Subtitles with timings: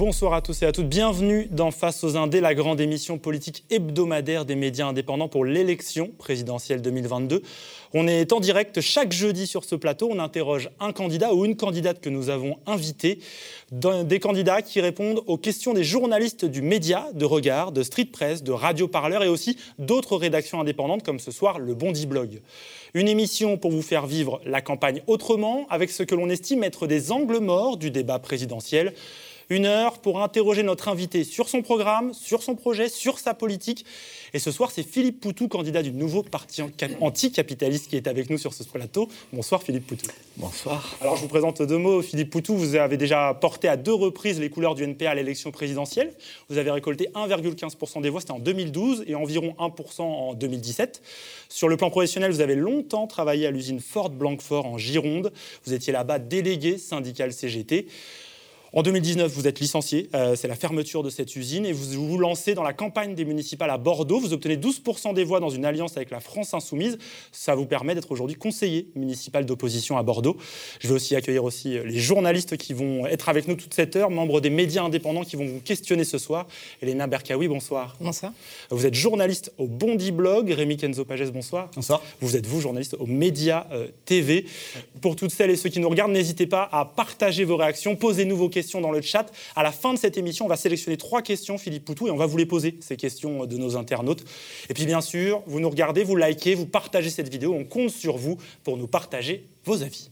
[0.00, 0.88] Bonsoir à tous et à toutes.
[0.88, 6.10] Bienvenue dans Face aux Indés, la grande émission politique hebdomadaire des médias indépendants pour l'élection
[6.16, 7.42] présidentielle 2022.
[7.92, 10.08] On est en direct chaque jeudi sur ce plateau.
[10.10, 13.18] On interroge un candidat ou une candidate que nous avons invité.
[13.72, 18.42] Des candidats qui répondent aux questions des journalistes du média, de regard, de street press,
[18.42, 22.40] de radio parleur et aussi d'autres rédactions indépendantes comme ce soir le Bondi Blog.
[22.94, 26.86] Une émission pour vous faire vivre la campagne autrement avec ce que l'on estime être
[26.86, 28.94] des angles morts du débat présidentiel.
[29.50, 33.84] Une heure pour interroger notre invité sur son programme, sur son projet, sur sa politique.
[34.32, 36.62] Et ce soir, c'est Philippe Poutou, candidat du nouveau parti
[37.00, 39.08] anticapitaliste, qui est avec nous sur ce plateau.
[39.32, 40.06] Bonsoir Philippe Poutou.
[40.36, 40.96] Bonsoir.
[41.00, 42.00] Alors je vous présente deux mots.
[42.00, 45.50] Philippe Poutou, vous avez déjà porté à deux reprises les couleurs du NPA à l'élection
[45.50, 46.12] présidentielle.
[46.48, 51.02] Vous avez récolté 1,15% des voix, c'était en 2012, et environ 1% en 2017.
[51.48, 55.32] Sur le plan professionnel, vous avez longtemps travaillé à l'usine Ford Blanquefort en Gironde.
[55.64, 57.88] Vous étiez là-bas délégué syndical CGT.
[58.72, 62.18] En 2019, vous êtes licencié, euh, c'est la fermeture de cette usine, et vous vous
[62.18, 64.20] lancez dans la campagne des municipales à Bordeaux.
[64.20, 66.96] Vous obtenez 12% des voix dans une alliance avec la France Insoumise.
[67.32, 70.36] Ça vous permet d'être aujourd'hui conseiller municipal d'opposition à Bordeaux.
[70.78, 73.96] Je vais aussi accueillir aussi euh, les journalistes qui vont être avec nous toute cette
[73.96, 76.46] heure, membres des médias indépendants qui vont vous questionner ce soir.
[76.80, 77.96] Elena Berkaoui, bonsoir.
[78.00, 78.32] Bonsoir.
[78.70, 80.48] Vous êtes journaliste au Bondi Blog.
[80.48, 81.70] Rémi Kenzo Pages, bonsoir.
[81.74, 82.00] Bonsoir.
[82.20, 84.46] Vous êtes vous journaliste au Média euh, TV.
[85.00, 88.36] Pour toutes celles et ceux qui nous regardent, n'hésitez pas à partager vos réactions, posez-nous
[88.36, 89.26] vos questions dans le chat.
[89.56, 92.16] À la fin de cette émission, on va sélectionner trois questions, Philippe Poutou, et on
[92.16, 94.24] va vous les poser, ces questions de nos internautes.
[94.68, 97.54] Et puis bien sûr, vous nous regardez, vous likez, vous partagez cette vidéo.
[97.54, 100.10] On compte sur vous pour nous partager vos avis.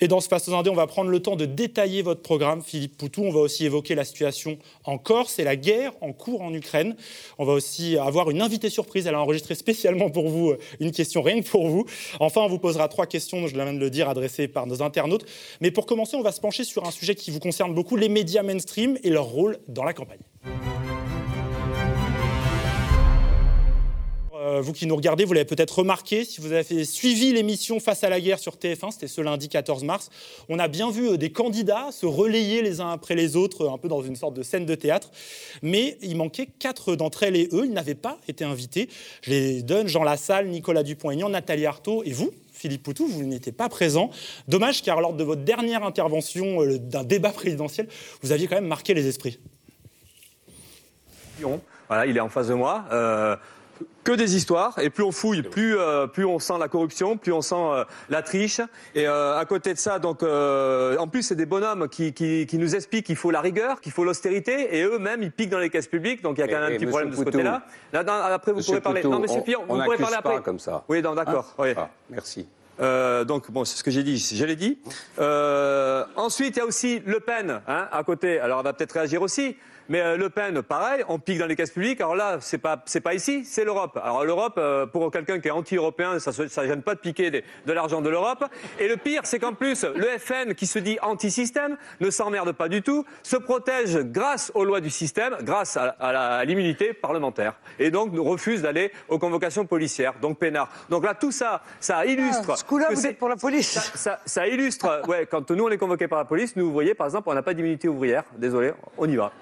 [0.00, 2.62] Et dans ce Face aux Indés, on va prendre le temps de détailler votre programme,
[2.62, 3.22] Philippe Poutou.
[3.22, 6.96] On va aussi évoquer la situation en Corse et la guerre en cours en Ukraine.
[7.38, 9.06] On va aussi avoir une invitée surprise.
[9.06, 11.86] Elle a enregistré spécialement pour vous euh, une question rien que pour vous.
[12.20, 15.24] Enfin, on vous posera trois questions, je viens de le dire, adressées par nos internautes.
[15.62, 18.10] Mais pour commencer, on va se pencher sur un sujet qui vous concerne beaucoup, les
[18.10, 20.20] médias mainstream et leur rôle dans la campagne.
[24.46, 28.04] Euh, vous qui nous regardez, vous l'avez peut-être remarqué, si vous avez suivi l'émission Face
[28.04, 30.08] à la guerre sur TF1, c'était ce lundi 14 mars,
[30.48, 33.76] on a bien vu euh, des candidats se relayer les uns après les autres, un
[33.76, 35.10] peu dans une sorte de scène de théâtre,
[35.62, 38.88] mais il manquait quatre d'entre elles et eux, ils n'avaient pas été invités.
[39.22, 43.52] Je les donne, Jean Lassalle, Nicolas Dupont-Aignan, Nathalie Arthaud et vous Philippe Poutou, vous n'étiez
[43.52, 44.10] pas présent.
[44.46, 47.88] Dommage car lors de votre dernière intervention euh, d'un débat présidentiel,
[48.22, 49.40] vous aviez quand même marqué les esprits.
[51.88, 52.84] Voilà, il est en face de moi
[54.04, 54.78] que des histoires.
[54.78, 57.84] Et plus on fouille, plus, euh, plus on sent la corruption, plus on sent euh,
[58.08, 58.60] la triche.
[58.94, 62.58] Et euh, à côté de ça, donc, en plus, c'est des bonhommes qui, qui, qui
[62.58, 64.76] nous expliquent qu'il faut la rigueur, qu'il faut l'austérité.
[64.76, 66.22] Et eux-mêmes, ils piquent dans les caisses publiques.
[66.22, 67.62] Donc il y a quand même un petit problème de ce côté-là.
[67.92, 69.02] Là, après, vous pourrez parler.
[69.02, 70.42] non, monsieur Pion, vous pourrez parler après.
[70.42, 70.84] comme ça.
[70.88, 71.54] Oui, d'accord.
[71.58, 71.70] oui.
[71.76, 72.46] Ah, merci.
[73.26, 74.78] donc bon, c'est ce que j'ai dit, je l'ai dit.
[76.16, 78.38] ensuite, il y a aussi Le Pen hein, à côté.
[78.38, 79.56] Alors, elle va peut-être réagir aussi.
[79.88, 82.00] Mais euh, Le Pen, pareil, on pique dans les caisses publiques.
[82.00, 83.98] Alors là, c'est pas c'est pas ici, c'est l'Europe.
[84.02, 87.72] Alors l'Europe, euh, pour quelqu'un qui est anti-européen, ça ça gêne pas de piquer de
[87.72, 88.44] l'argent de l'Europe.
[88.80, 92.68] Et le pire, c'est qu'en plus, le FN, qui se dit anti-système, ne s'emmerde pas
[92.68, 98.16] du tout, se protège grâce aux lois du système, grâce à, l'immunité parlementaire, et donc
[98.16, 100.68] refuse d'aller aux convocations policières, donc peinard.
[100.90, 102.50] Donc là, tout ça, ça illustre.
[102.52, 103.78] Ah, ce coup-là, vous êtes pour la police.
[103.94, 105.02] Ça, ça, illustre.
[105.08, 107.34] Ouais, quand nous on est convoqués par la police, nous vous voyez, par exemple, on
[107.34, 108.24] n'a pas d'immunité ouvrière.
[108.36, 109.32] Désolé, on y va.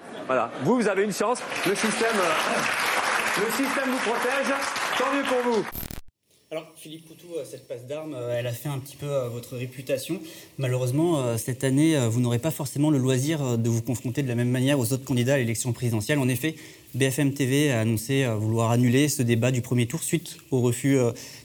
[0.63, 1.39] Vous, vous avez une chance.
[1.67, 4.53] Le système, euh, le système vous protège.
[4.97, 5.65] Tant mieux pour vous.
[6.51, 9.55] Alors, Philippe Poutou, euh, cette passe d'armes, euh, elle a fait un petit peu votre
[9.55, 10.19] réputation.
[10.57, 14.49] Malheureusement, cette année, vous n'aurez pas forcément le loisir de vous confronter de la même
[14.49, 16.19] manière aux autres candidats à l'élection présidentielle.
[16.19, 16.55] En effet,
[16.95, 20.97] BFM TV a annoncé vouloir annuler ce débat du premier tour suite au refus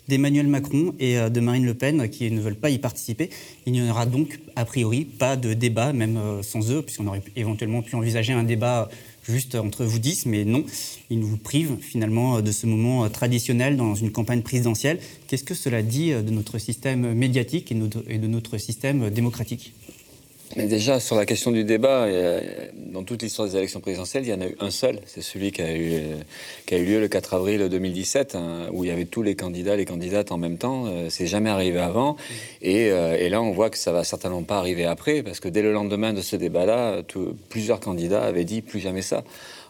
[0.06, 3.30] d'Emmanuel Macron et de Marine Le Pen qui ne veulent pas y participer.
[3.66, 7.82] Il n'y aura donc, a priori, pas de débat, même sans eux, puisqu'on aurait éventuellement
[7.82, 8.88] pu envisager un débat
[9.24, 10.64] juste entre vous dix, mais non,
[11.10, 15.00] ils vous privent finalement de ce moment traditionnel dans une campagne présidentielle.
[15.26, 19.74] Qu'est-ce que cela dit de notre système médiatique et de notre système démocratique?
[20.56, 22.06] Mais déjà, sur la question du débat,
[22.74, 25.00] dans toute l'histoire des élections présidentielles, il y en a eu un seul.
[25.06, 26.00] C'est celui qui a, eu,
[26.66, 29.36] qui a eu lieu le 4 avril 2017, hein, où il y avait tous les
[29.36, 30.86] candidats, les candidates en même temps.
[30.86, 32.16] Euh, c'est jamais arrivé avant.
[32.62, 35.48] Et, euh, et, là, on voit que ça va certainement pas arriver après, parce que
[35.48, 37.02] dès le lendemain de ce débat-là,
[37.48, 39.24] plusieurs candidats avaient dit plus jamais ça.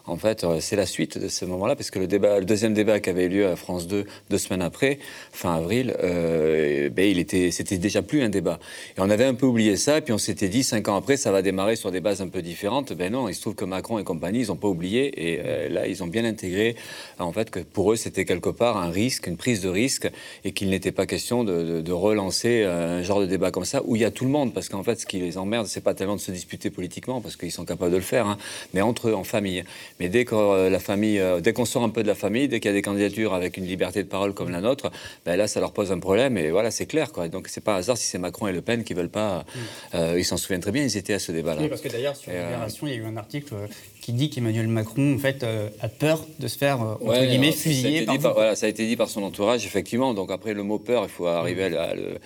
[0.05, 2.73] En fait, euh, c'est la suite de ce moment-là, parce que le, débat, le deuxième
[2.73, 4.99] débat qui avait eu lieu à France 2 deux semaines après,
[5.31, 8.59] fin avril, euh, ben, il était, c'était déjà plus un débat.
[8.97, 11.31] Et on avait un peu oublié ça, puis on s'était dit, cinq ans après, ça
[11.31, 12.93] va démarrer sur des bases un peu différentes.
[12.93, 15.69] Ben non, il se trouve que Macron et compagnie, ils n'ont pas oublié, et euh,
[15.69, 16.75] là, ils ont bien intégré,
[17.19, 20.09] en fait, que pour eux, c'était quelque part un risque, une prise de risque,
[20.43, 23.95] et qu'il n'était pas question de, de, relancer un genre de débat comme ça, où
[23.95, 25.93] il y a tout le monde, parce qu'en fait, ce qui les emmerde, c'est pas
[25.93, 28.37] tellement de se disputer politiquement, parce qu'ils sont capables de le faire, hein,
[28.73, 29.63] mais entre eux, en famille.
[30.01, 32.47] Mais dès que euh, la famille, euh, dès qu'on sort un peu de la famille,
[32.47, 34.89] dès qu'il y a des candidatures avec une liberté de parole comme la nôtre,
[35.27, 36.39] ben là, ça leur pose un problème.
[36.39, 37.11] Et voilà, c'est clair.
[37.11, 37.27] Quoi.
[37.27, 39.45] Donc, c'est pas un hasard si c'est Macron et Le Pen qui veulent pas.
[39.53, 39.59] Mm.
[39.93, 40.83] Euh, ils s'en souviennent très bien.
[40.83, 41.61] Ils étaient à ce débat-là.
[41.61, 43.53] Oui, parce que d'ailleurs, sur Libération, il y a eu un article
[44.01, 45.45] qui dit qu'Emmanuel Macron, en fait,
[45.79, 48.05] a peur de se faire, entre guillemets, fusiller.
[48.05, 50.13] Ça voilà, ça a été dit par son entourage, effectivement.
[50.13, 52.17] Donc, après, le mot peur, il faut arriver à, le,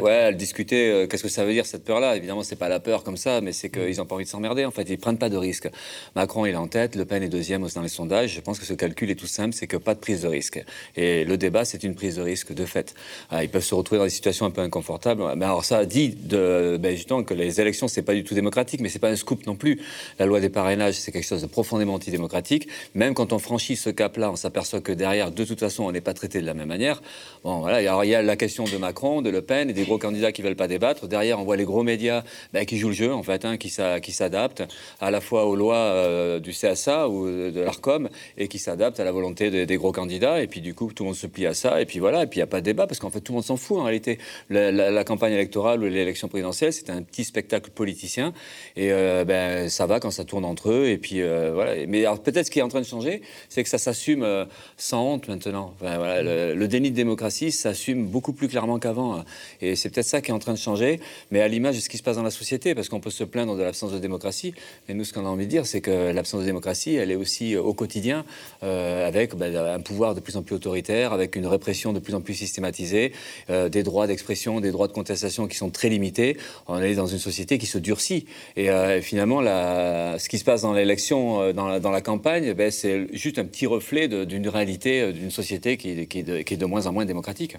[0.00, 1.06] ouais, à le discuter.
[1.08, 2.16] Qu'est-ce que ça veut dire, cette peur-là?
[2.16, 4.64] Évidemment, c'est pas la peur comme ça, mais c'est qu'ils n'ont pas envie de s'emmerder.
[4.64, 5.68] En fait, ils prennent pas de risques.
[6.14, 6.94] Macron, il est en tête.
[6.94, 8.34] Le Pen est deuxième dans les sondages.
[8.34, 10.62] Je pense que ce calcul est tout simple, c'est que pas de prise de risque.
[10.96, 12.94] Et le débat, c'est une prise de risque de fait.
[13.30, 15.22] Ah, ils peuvent se retrouver dans des situations un peu inconfortables.
[15.36, 18.80] Mais alors ça dit de, ben justement que les élections, c'est pas du tout démocratique,
[18.80, 19.80] mais c'est pas un scoop non plus.
[20.18, 20.48] La loi des
[20.92, 22.68] c'est quelque chose de profondément antidémocratique.
[22.94, 26.00] Même quand on franchit ce cap-là, on s'aperçoit que derrière, de toute façon, on n'est
[26.00, 27.02] pas traité de la même manière.
[27.44, 27.78] Bon, voilà.
[27.78, 30.32] Alors, il y a la question de Macron, de Le Pen et des gros candidats
[30.32, 31.06] qui veulent pas débattre.
[31.08, 32.22] Derrière, on voit les gros médias
[32.52, 34.62] ben, qui jouent le jeu, en fait, hein, qui s'adaptent
[35.00, 39.04] à la fois aux lois euh, du CSA ou de l'ARCOM et qui s'adapte à
[39.04, 40.42] la volonté des, gros candidats.
[40.42, 41.80] Et puis du coup, tout le monde se plie à ça.
[41.80, 42.22] Et puis voilà.
[42.22, 43.56] Et puis il n'y a pas de débat parce qu'en fait, tout le monde s'en
[43.56, 43.78] fout.
[43.78, 44.18] En réalité,
[44.50, 48.32] la, campagne électorale ou l'élection présidentielle, c'est un petit spectacle politicien.
[48.76, 50.88] Et euh, ben, ça va quand ça tourne eux.
[50.88, 51.86] Et puis euh, voilà.
[51.86, 54.44] Mais peut-être ce qui est en train de changer, c'est que ça s'assume euh,
[54.76, 55.74] sans honte maintenant.
[55.82, 59.24] le, déni de démocratie s'assume beaucoup plus clairement qu'avant.
[59.60, 61.00] Et c'est peut-être ça qui est en train de changer.
[61.30, 63.24] Mais à l'image de ce qui se passe dans la société, parce qu'on peut se
[63.24, 64.54] plaindre de l'absence de démocratie.
[64.88, 67.16] Mais nous, ce qu'on a envie de dire, c'est que l'absence de démocratie, elle est
[67.16, 68.24] aussi au quotidien
[68.62, 72.14] euh, avec bah, un pouvoir de plus en plus autoritaire, avec une répression de plus
[72.14, 73.12] en plus systématisée,
[73.50, 76.36] euh, des droits d'expression, des droits de contestation qui sont très limités.
[76.68, 78.26] On est dans une société qui se durcit.
[78.56, 83.38] Et euh, finalement, ce qui se passe dans l'élection, dans la, campagne, ben, c'est juste
[83.38, 87.56] un petit reflet d'une réalité d'une société qui, est de, moins en moins démocratique.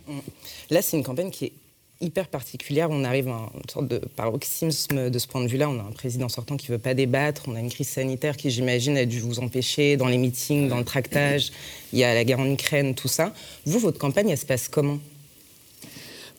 [0.69, 1.53] Là, c'est une campagne qui est
[2.01, 2.89] hyper particulière.
[2.91, 5.69] On arrive à une sorte de paroxysme de ce point de vue-là.
[5.69, 7.43] On a un président sortant qui ne veut pas débattre.
[7.47, 10.77] On a une crise sanitaire qui, j'imagine, a dû vous empêcher dans les meetings, dans
[10.77, 11.51] le tractage.
[11.93, 13.33] Il y a la guerre en Ukraine, tout ça.
[13.65, 14.99] Vous, votre campagne, elle se passe comment?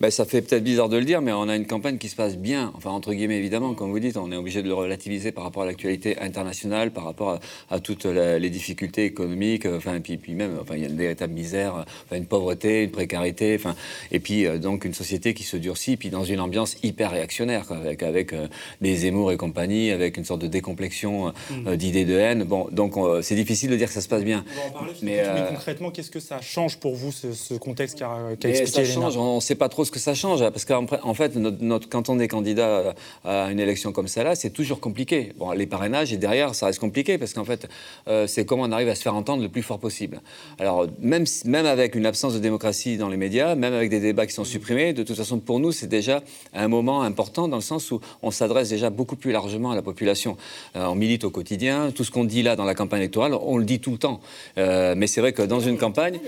[0.01, 2.15] Ben, ça fait peut-être bizarre de le dire, mais on a une campagne qui se
[2.15, 2.71] passe bien.
[2.75, 5.63] Enfin, entre guillemets, évidemment, comme vous dites, on est obligé de le relativiser par rapport
[5.63, 10.57] à l'actualité internationale, par rapport à, toutes les difficultés économiques, enfin, et puis, puis même,
[10.61, 13.75] enfin, il y a une véritable misère, enfin, une pauvreté, une précarité, enfin,
[14.11, 17.71] et puis euh, donc une société qui se durcit, puis dans une ambiance hyper réactionnaire,
[17.71, 18.47] avec, avec euh,
[18.81, 21.75] des Zemmour et compagnie, avec une sorte de décomplexion euh, mm.
[21.75, 22.43] d'idées de haine.
[22.43, 24.45] Bon, donc c'est difficile de dire que ça se passe bien.
[24.53, 28.03] On va en parler, mais, concrètement, qu'est-ce que ça change pour vous, ce, contexte qui
[28.03, 31.35] a, expliqué Ça change, on ne sait pas trop que ça change, parce qu'en fait,
[31.35, 35.33] notre, quand on est candidat à une élection comme celle-là, c'est toujours compliqué.
[35.37, 37.67] Bon, les parrainages, et derrière, ça reste compliqué, parce qu'en fait,
[38.07, 40.21] euh, c'est comment on arrive à se faire entendre le plus fort possible.
[40.59, 44.25] Alors, même, même avec une absence de démocratie dans les médias, même avec des débats
[44.25, 46.21] qui sont supprimés, de toute façon, pour nous, c'est déjà
[46.53, 49.81] un moment important, dans le sens où on s'adresse déjà beaucoup plus largement à la
[49.81, 50.37] population.
[50.75, 53.57] Euh, on milite au quotidien, tout ce qu'on dit là dans la campagne électorale, on
[53.57, 54.19] le dit tout le temps.
[54.57, 56.19] Euh, mais c'est vrai que dans une campagne...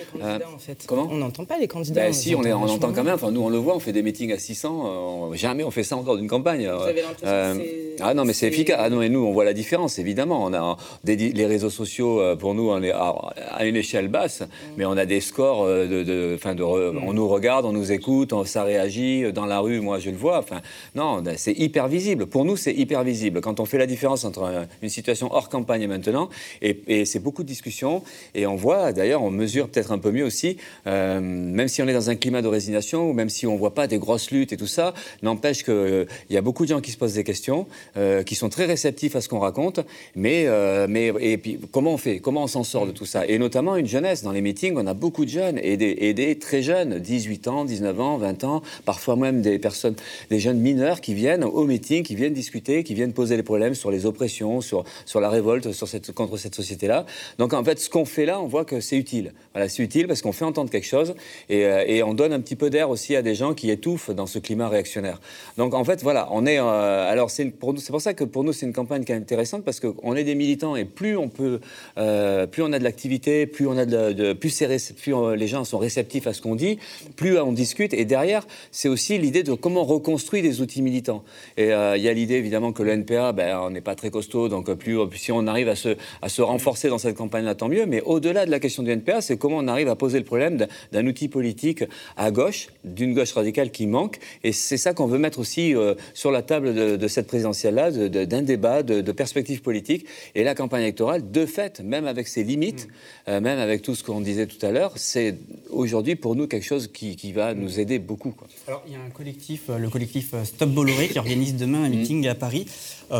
[0.87, 1.07] Comment?
[1.11, 2.01] On n'entend pas les candidats.
[2.01, 4.01] Ben, si, on, on entend quand même, enfin, nous on le voit, on fait des
[4.01, 6.67] meetings à 600, euh, jamais on fait ça encore d'une campagne.
[6.67, 7.55] Vous avez euh,
[7.99, 8.77] ah non, mais c'est efficace.
[8.79, 10.43] Ah non, et nous, on voit la différence, évidemment.
[10.43, 14.45] On a les réseaux sociaux, euh, pour nous, on est à, une échelle basse, mm.
[14.77, 17.03] mais on a des scores de, de, fin de mm.
[17.05, 19.81] on nous regarde, on nous écoute, on, ça réagit dans la rue.
[19.81, 20.39] Moi, je le vois.
[20.39, 20.61] Enfin,
[20.95, 22.25] non, c'est hyper visible.
[22.25, 23.41] Pour nous, c'est hyper visible.
[23.41, 26.29] Quand on fait la différence entre une situation hors campagne et maintenant,
[26.61, 28.03] et, c'est beaucoup de discussions,
[28.35, 31.93] et on voit, d'ailleurs, on mesure peut-être un peu mieux aussi, même si on est
[31.93, 34.57] dans un climat de résignation, ou même si on voit pas des grosses luttes et
[34.57, 37.67] tout ça, n'empêche qu'il euh, y a beaucoup de gens qui se posent des questions,
[37.97, 39.79] euh, qui sont très réceptifs à ce qu'on raconte,
[40.15, 43.25] mais, euh, mais et puis comment on fait, comment on s'en sort de tout ça?
[43.27, 44.23] Et notamment une jeunesse.
[44.23, 47.47] Dans les meetings, on a beaucoup de jeunes et des, et des très jeunes, 18
[47.47, 49.95] ans, 19 ans, 20 ans, parfois même des personnes,
[50.29, 53.75] des jeunes mineurs qui viennent au meeting, qui viennent discuter, qui viennent poser les problèmes
[53.75, 57.05] sur les oppressions, sur, sur la révolte sur cette, contre cette société-là.
[57.37, 59.33] Donc en fait, ce qu'on fait là, on voit que c'est utile.
[59.53, 61.15] Voilà, c'est utile parce qu'on fait entendre quelque chose
[61.49, 64.11] et, et on donne un petit peu d'air aussi à des des gens qui étouffent
[64.11, 65.21] dans ce climat réactionnaire.
[65.57, 66.59] Donc en fait, voilà, on est.
[66.59, 69.63] Euh, alors c'est pour, pour ça que pour nous, c'est une campagne qui est intéressante
[69.63, 71.61] parce qu'on est des militants et plus on peut,
[71.97, 74.63] euh, plus on a de l'activité, plus on a de, plus,
[74.97, 76.77] plus les gens sont réceptifs à ce qu'on dit,
[77.15, 77.93] plus on discute.
[77.93, 81.23] Et derrière, c'est aussi l'idée de comment reconstruire des outils militants.
[81.55, 84.49] Et il y a l'idée évidemment que le NPA, ben, on n'est pas très costaud,
[84.49, 87.85] donc plus si on arrive à se, à se renforcer dans cette campagne-là, tant mieux.
[87.85, 90.67] Mais au-delà de la question du NPA, c'est comment on arrive à poser le problème
[90.91, 91.83] d'un outil politique
[92.17, 94.19] à gauche, d'une gauche radicale qui manque.
[94.43, 98.41] Et c'est ça qu'on veut mettre aussi euh, sur la table de, cette présidentielle-là, d'un
[98.41, 100.05] débat, de, perspectives politiques.
[100.35, 103.29] Et la campagne électorale, de fait, même avec ses limites, mm.
[103.29, 105.35] euh, même avec tout ce qu'on disait tout à l'heure, c'est
[105.69, 108.33] aujourd'hui pour nous quelque chose qui, va nous aider beaucoup.
[108.67, 111.89] Alors, il y a un collectif, euh, le collectif Stop Bolloré, qui organise demain un
[111.89, 111.95] mm.
[111.95, 112.65] meeting à Paris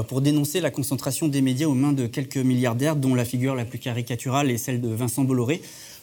[0.07, 3.65] pour dénoncer la concentration des médias aux mains de quelques milliardaires, dont la figure la
[3.65, 5.61] plus caricaturale est celle de Vincent Bolloré.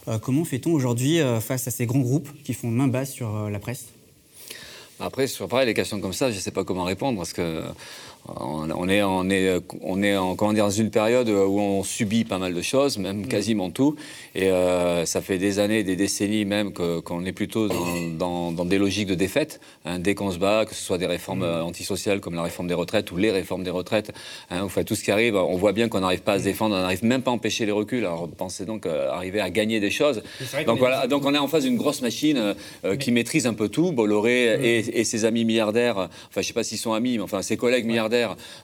[0.08, 3.34] Euh, comment fait-on aujourd'hui euh, face à ces grands groupes qui font main basse sur
[3.36, 3.86] euh, la presse?
[5.00, 7.62] Après, sur pareil, les questions comme ça, je ne sais pas comment répondre parce que
[8.36, 12.24] on est, on est, on est en, comment dire, dans une période où on subit
[12.24, 13.28] pas mal de choses, même mm.
[13.28, 13.96] quasiment tout.
[14.34, 18.78] Et euh, ça fait des années, des décennies même qu'on est plutôt dans, dans, des
[18.78, 19.60] logiques de défaite.
[19.84, 21.44] Hein, dès qu'on se bat, que ce soit des réformes mm.
[21.44, 24.12] euh, antisociales comme la réforme des retraites ou les réformes des retraites,
[24.50, 26.46] hein, enfin, tout ce qui arrive, on voit bien qu'on n'arrive pas à se mm.
[26.46, 28.04] défendre, on n'arrive même pas à empêcher les reculs.
[28.04, 30.22] Alors pensez donc euh, arriver à gagner des choses.
[30.66, 32.54] Donc voilà, donc on est en face d'une grosse machine
[32.98, 33.92] qui maîtrise un peu tout.
[33.92, 35.96] Bolloré et, et, ses amis milliardaires,
[36.28, 38.07] enfin je sais pas s'ils sont amis, mais enfin ses collègues milliardaires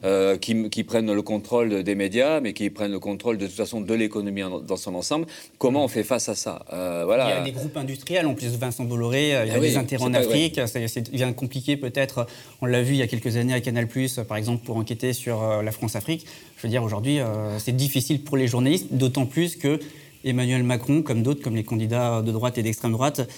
[0.04, 3.80] euh, qui, prennent le contrôle des médias, mais qui prennent le contrôle de toute façon
[3.80, 5.26] de l'économie dans son ensemble.
[5.58, 6.64] Comment on fait face à ça?
[6.72, 7.26] Euh, voilà.
[7.26, 9.60] Il y a des groupes industriels, en plus Vincent Bolloré, euh, il y a ah
[9.60, 10.60] des intérêts en Afrique.
[10.66, 12.26] C'est bien compliqué peut-être.
[12.60, 13.88] On l'a vu il y a quelques années à Canal+,
[14.28, 16.26] par exemple, pour enquêter sur la France-Afrique.
[16.56, 17.18] Je veux dire, aujourd'hui,
[17.58, 19.78] c'est difficile pour les journalistes, d'autant plus que
[20.24, 23.28] Emmanuel Macron, comme d'autres, comme les candidats de droite et d'extrême droite,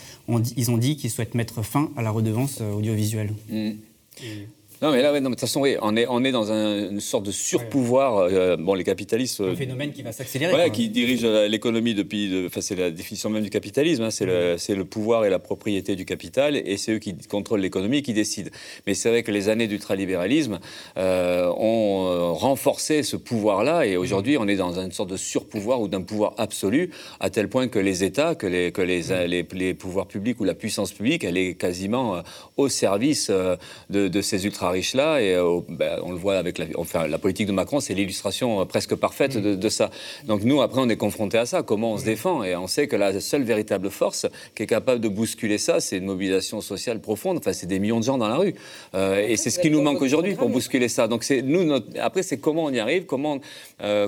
[0.56, 3.32] ils ont dit qu'ils souhaitent mettre fin à la redevance audiovisuelle.
[3.50, 3.72] Mmh.
[4.82, 7.30] Non, mais là, de toute façon, oui, on est, on est dans une sorte de
[7.30, 8.18] surpouvoir.
[8.18, 9.40] Euh, bon, les capitalistes.
[9.40, 10.70] Un phénomène qui va s'accélérer.
[10.70, 12.44] qui dirige euh, l'économie depuis.
[12.46, 14.02] Enfin, c'est la définition même du capitalisme.
[14.02, 17.60] Hein, c'est le, le, pouvoir et la propriété du capital, et c'est eux qui contrôlent
[17.60, 18.50] l'économie et qui décident.
[18.86, 20.58] Mais c'est vrai que les années d'ultralibéralisme
[20.98, 25.88] euh, ont renforcé ce pouvoir-là, et aujourd'hui, on est dans une sorte de surpouvoir ou
[25.88, 26.90] d'un pouvoir absolu,
[27.20, 30.54] à tel point que les États, que les, que les, les, pouvoirs publics ou la
[30.54, 32.22] puissance publique, elle est quasiment
[32.58, 35.20] au service de, de ces ultra riche-là.
[35.20, 38.60] Et euh, ben, on le voit avec la, enfin, la politique de Macron, c'est l'illustration
[38.60, 39.90] euh, presque parfaite de, ça.
[40.26, 41.62] Donc nous, après, on est confronté à ça.
[41.62, 45.00] Comment on se défend Et on sait que la seule véritable force qui est capable
[45.00, 47.38] de bousculer ça, c'est une mobilisation sociale profonde.
[47.38, 48.54] Enfin, c'est des millions de gens dans la rue.
[48.94, 51.08] Euh, et c'est ce qui nous manque aujourd'hui pour bousculer ça.
[51.08, 51.64] Donc c'est nous.
[51.64, 51.86] Notre...
[52.00, 53.40] Après, c'est comment on y arrive, comment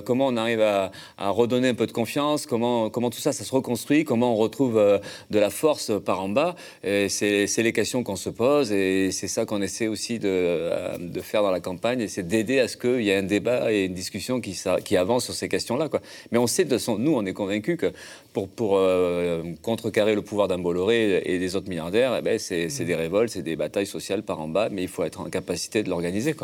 [0.05, 3.53] comment on arrive à, redonner un peu de confiance, comment comment tout ça, ça se
[3.53, 6.55] reconstruit, comment on retrouve de la force par en bas.
[6.83, 11.21] C'est les questions qu'on se pose et c'est ça qu'on essaie aussi de euh, de
[11.21, 13.93] faire dans la campagne, c'est d'aider à ce qu'il y ait un débat et une
[13.93, 15.89] discussion qui, avance sur ces questions-là.
[16.31, 17.91] Mais on sait, de son, nous, on est convaincus que
[18.33, 22.67] pour, pour euh, contrecarrer le pouvoir d'un Bolloré et des autres milliardaires, eh ben, c'est
[22.67, 25.83] des révoltes, c'est des batailles sociales par en bas, mais il faut être en capacité
[25.83, 26.35] de l'organiser.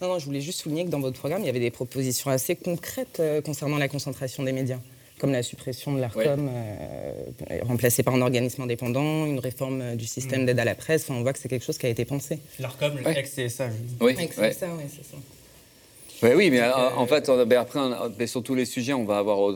[0.00, 2.30] Non, non, je voulais juste souligner que dans votre programme, il y avait des propositions
[2.30, 4.78] assez concrètes euh, concernant la concentration des médias
[5.18, 10.06] comme la suppression de l'ARCOM, euh, remplacée par un organisme indépendant, une réforme euh, du
[10.06, 10.46] système mm.
[10.46, 11.10] d'aide à la presse.
[11.10, 12.38] on voit que c'est quelque chose qui a été pensé.
[12.58, 13.68] L'ARCOM, le ex-CSA.
[14.00, 15.16] Oui, ex-CSA, oui, c'est ça.
[16.22, 16.60] Oui, mais
[16.96, 19.52] en, fait, ben, après, sur tous les sujets, on va avoir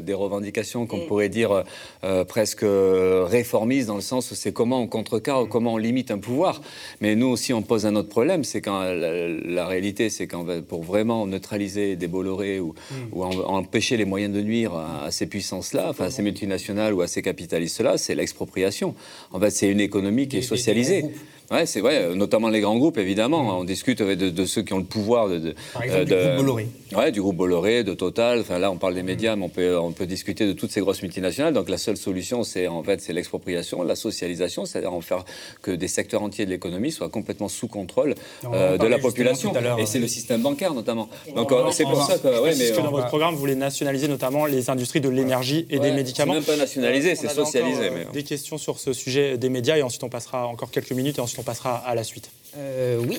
[0.00, 1.64] des revendications qu'on pourrait dire
[2.04, 6.18] euh, presque réformistes, dans le sens où c'est comment on contrecarre, comment on limite un
[6.18, 6.60] pouvoir.
[7.00, 10.82] Mais nous aussi, on pose un autre problème, c'est quand la, réalité, c'est qu'en pour
[10.82, 12.94] vraiment neutraliser des Bolloré ou, mm.
[13.12, 17.08] ou empêcher les moyens de nuire à, ces puissances-là, enfin à ces multinationales ou à
[17.08, 18.94] ces capitalistes-là, c'est l'expropriation.
[19.32, 21.04] En fait, c'est une économie qui est socialisée.
[21.50, 23.58] Ouais, c'est vrai, euh, notamment les grands groupes, évidemment.
[23.58, 26.68] On discute de, de, ceux qui ont le pouvoir de, Par exemple, du groupe Bolloré.
[26.96, 28.38] Ouais, du groupe Bolloré, de Total.
[28.38, 30.80] Enfin, là, on parle des médias, mais on peut, on peut discuter de toutes ces
[30.80, 31.52] grosses multinationales.
[31.52, 35.24] Donc, la seule solution, c'est en fait, c'est l'expropriation, la socialisation, c'est-à-dire en faire
[35.60, 38.14] que des secteurs entiers de l'économie soient complètement sous contrôle
[38.44, 39.52] euh, de la population.
[39.76, 41.08] Et c'est le système bancaire, notamment.
[41.34, 42.28] Donc, euh, c'est pour ça que.
[42.28, 45.80] Ouais, mais, que dans votre programme, vous voulez nationaliser notamment les industries de l'énergie et
[45.80, 46.34] des médicaments.
[46.34, 47.90] C'est même pas nationaliser, c'est socialiser.
[47.90, 48.06] mais...
[48.12, 51.20] Des questions sur ce sujet des médias, et ensuite on passera encore quelques minutes, et
[51.20, 52.30] ensuite on passera à la suite.
[52.56, 53.18] Euh, oui.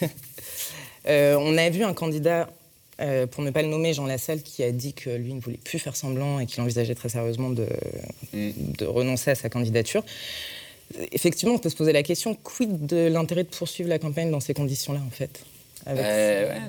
[1.08, 2.50] Euh, on a vu un candidat,
[3.00, 5.56] euh, pour ne pas le nommer, Jean Lassalle, qui a dit que lui ne voulait
[5.56, 7.68] plus faire semblant et qu'il envisageait très sérieusement de,
[8.32, 8.50] mm.
[8.76, 10.02] de, renoncer à sa candidature.
[11.12, 14.40] Effectivement, on peut se poser la question quid de l'intérêt de poursuivre la campagne dans
[14.40, 15.44] ces conditions-là, en fait?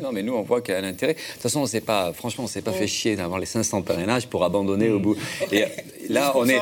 [0.02, 1.14] Non, mais nous, on voit qu'il y a un intérêt.
[1.14, 3.82] De toute façon, on sait pas, franchement, on s'est pas fait chier d'avoir les 500
[3.82, 5.16] parrainages pour abandonner au bout.
[5.52, 5.66] Et
[6.10, 6.60] là, on est.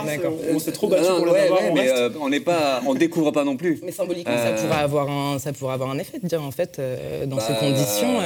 [0.54, 3.44] On s'est trop battu pour le ouais, mais euh, on n'est pas, on découvre pas
[3.44, 3.80] non plus.
[3.84, 6.52] Mais symboliquement, ça euh, pourrait avoir un, ça pourrait avoir un effet de dire en
[6.52, 8.18] fait, euh, dans ces bah, conditions.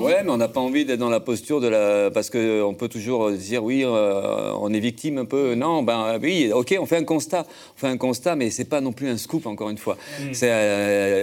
[0.00, 2.74] ouais, mais on n'a pas envie d'être dans la posture de la, parce que on
[2.74, 5.54] peut toujours dire oui, on est victime un peu.
[5.54, 8.80] Non, ben oui, ok, on fait un constat, on fait un constat, mais c'est pas
[8.80, 9.96] non plus un scoop encore une fois.
[10.20, 10.32] Mm.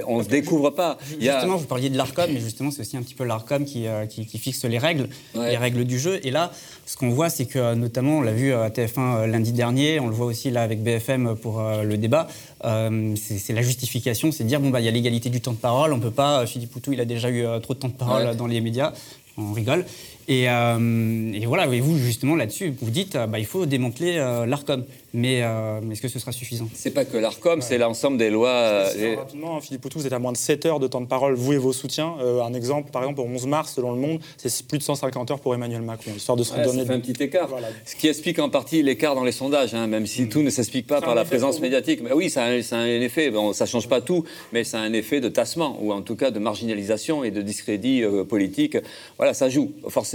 [0.08, 0.98] On se découvre pas.
[1.20, 4.26] Justement, vous parliez de l'Arcom, mais justement, c'est aussi un petit peu l'Arcom qui, qui,
[4.26, 6.20] qui, fixe les règles, les règles du jeu.
[6.24, 6.52] Et là,
[6.86, 10.14] ce qu'on voit, c'est que notamment, on l'a vu à TF1 lundi dernier, on le
[10.14, 12.28] voit aussi là avec BFM pour le débat.
[12.64, 15.58] c'est la justification, c'est de dire bon bah il y a l'égalité du temps de
[15.58, 16.46] parole, on peut pas.
[16.46, 18.94] Philippe Poutou, il a déjà eu trop de temps de parole dans les médias,
[19.38, 19.86] on rigole.
[20.28, 24.18] Et, et voilà, et vous justement là-dessus, vous dites bah, il faut démanteler
[24.48, 24.84] l'Arcom.
[25.16, 26.68] Mais euh, est-ce que ce sera suffisant?
[26.74, 28.50] C'est pas que l'ARCOM, c'est l'ensemble des lois.
[28.50, 31.06] Euh, rapidement, hein, Philippe Poutou, vous êtes à moins de 7 heures de temps de
[31.06, 32.16] parole, vous et vos soutiens.
[32.20, 35.32] Euh, un exemple, par exemple, au 11 mars, selon Le Monde, c'est plus de 150
[35.32, 36.82] heures pour Emmanuel Macron, histoire de se redonner.
[36.82, 37.50] Ça fait un petit écart.
[37.86, 40.30] Ce qui explique en partie l'écart dans les sondages, hein, même si mm.
[40.30, 42.02] tout ne s'explique pas par la présence médiatique.
[42.04, 43.32] Mais oui, ça a, un effet.
[43.32, 46.18] Bon, ça change pas tout, mais ça a un effet de tassement, ou en tout
[46.18, 48.78] cas de marginalisation et de discrédit politique.
[49.18, 50.15] Voilà, ça joue, forcément.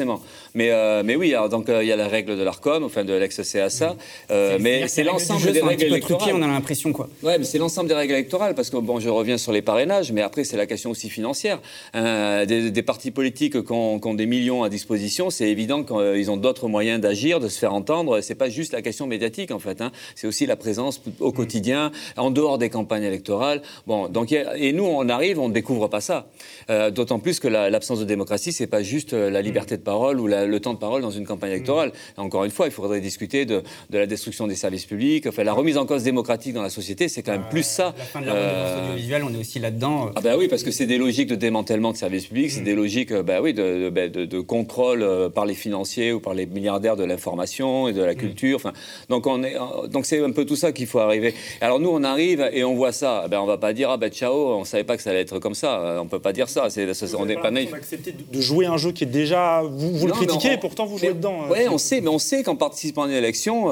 [0.55, 0.71] Mais,
[1.05, 3.95] mais oui, donc il y a la règle de l'ARCOM, enfin de l'ex-CSA,
[4.31, 4.35] mm.
[4.61, 5.63] mais c'est l'ensemble des
[6.33, 7.09] on a l'impression quoi.
[7.23, 10.13] Ouais, mais c'est l'ensemble des règles électorales parce que bon, je reviens sur les parrainages,
[10.13, 11.61] mais après c'est la question aussi financière.
[11.95, 16.69] Euh, des, partis politiques qui ont, des millions à disposition, c'est évident qu'ils ont d'autres
[16.69, 18.21] moyens d'agir, de se faire entendre.
[18.21, 19.81] C'est pas juste la question médiatique en fait.
[19.81, 19.93] Hein.
[20.15, 23.63] C'est aussi la présence au quotidien, en dehors des campagnes électorales.
[23.87, 26.29] Bon, donc et nous on arrive, on ne découvre pas ça.
[26.71, 29.90] Euh, d'autant plus que l'absence de démocratie, c'est pas juste euh, la liberté de parole
[29.99, 31.93] ou le temps de parole dans une campagne électorale.
[32.17, 35.27] Encore une fois, il faudrait discuter de, de la destruction des services publics.
[35.27, 37.95] Enfin, la remise en cause démocratique dans la société, c'est quand même plus ça.
[37.97, 38.85] La fin de la euh...
[38.85, 40.07] audiovisuelle, on est aussi là-dedans.
[40.07, 40.13] Euh.
[40.17, 42.65] Ah ben oui, parce que c'est des logiques de démantèlement de services publics, c'est mm.
[42.65, 46.35] des logiques bah oui, de, bah, de, de, contrôle euh, par les financiers ou par
[46.35, 48.17] les milliardaires de l'information et de la mm.
[48.17, 48.57] culture.
[48.57, 48.73] Enfin,
[49.09, 49.57] donc on est,
[49.89, 51.35] donc c'est un peu tout ça qu'il faut arriver.
[51.61, 53.27] Alors nous, on arrive et on voit ça.
[53.29, 55.39] Ben on va pas dire ah ben ciao, on savait pas que ça allait être
[55.39, 55.99] comme ça.
[56.01, 56.71] On peut pas dire ça.
[56.71, 57.73] C'est, on n'est pas naïf.
[57.75, 60.99] accepter de jouer un jeu qui est déjà vous, vous le critiquez, et pourtant vous
[60.99, 61.45] jouez dedans.
[61.51, 63.69] Oui, on sait, mais on sait qu'en participant à une élection,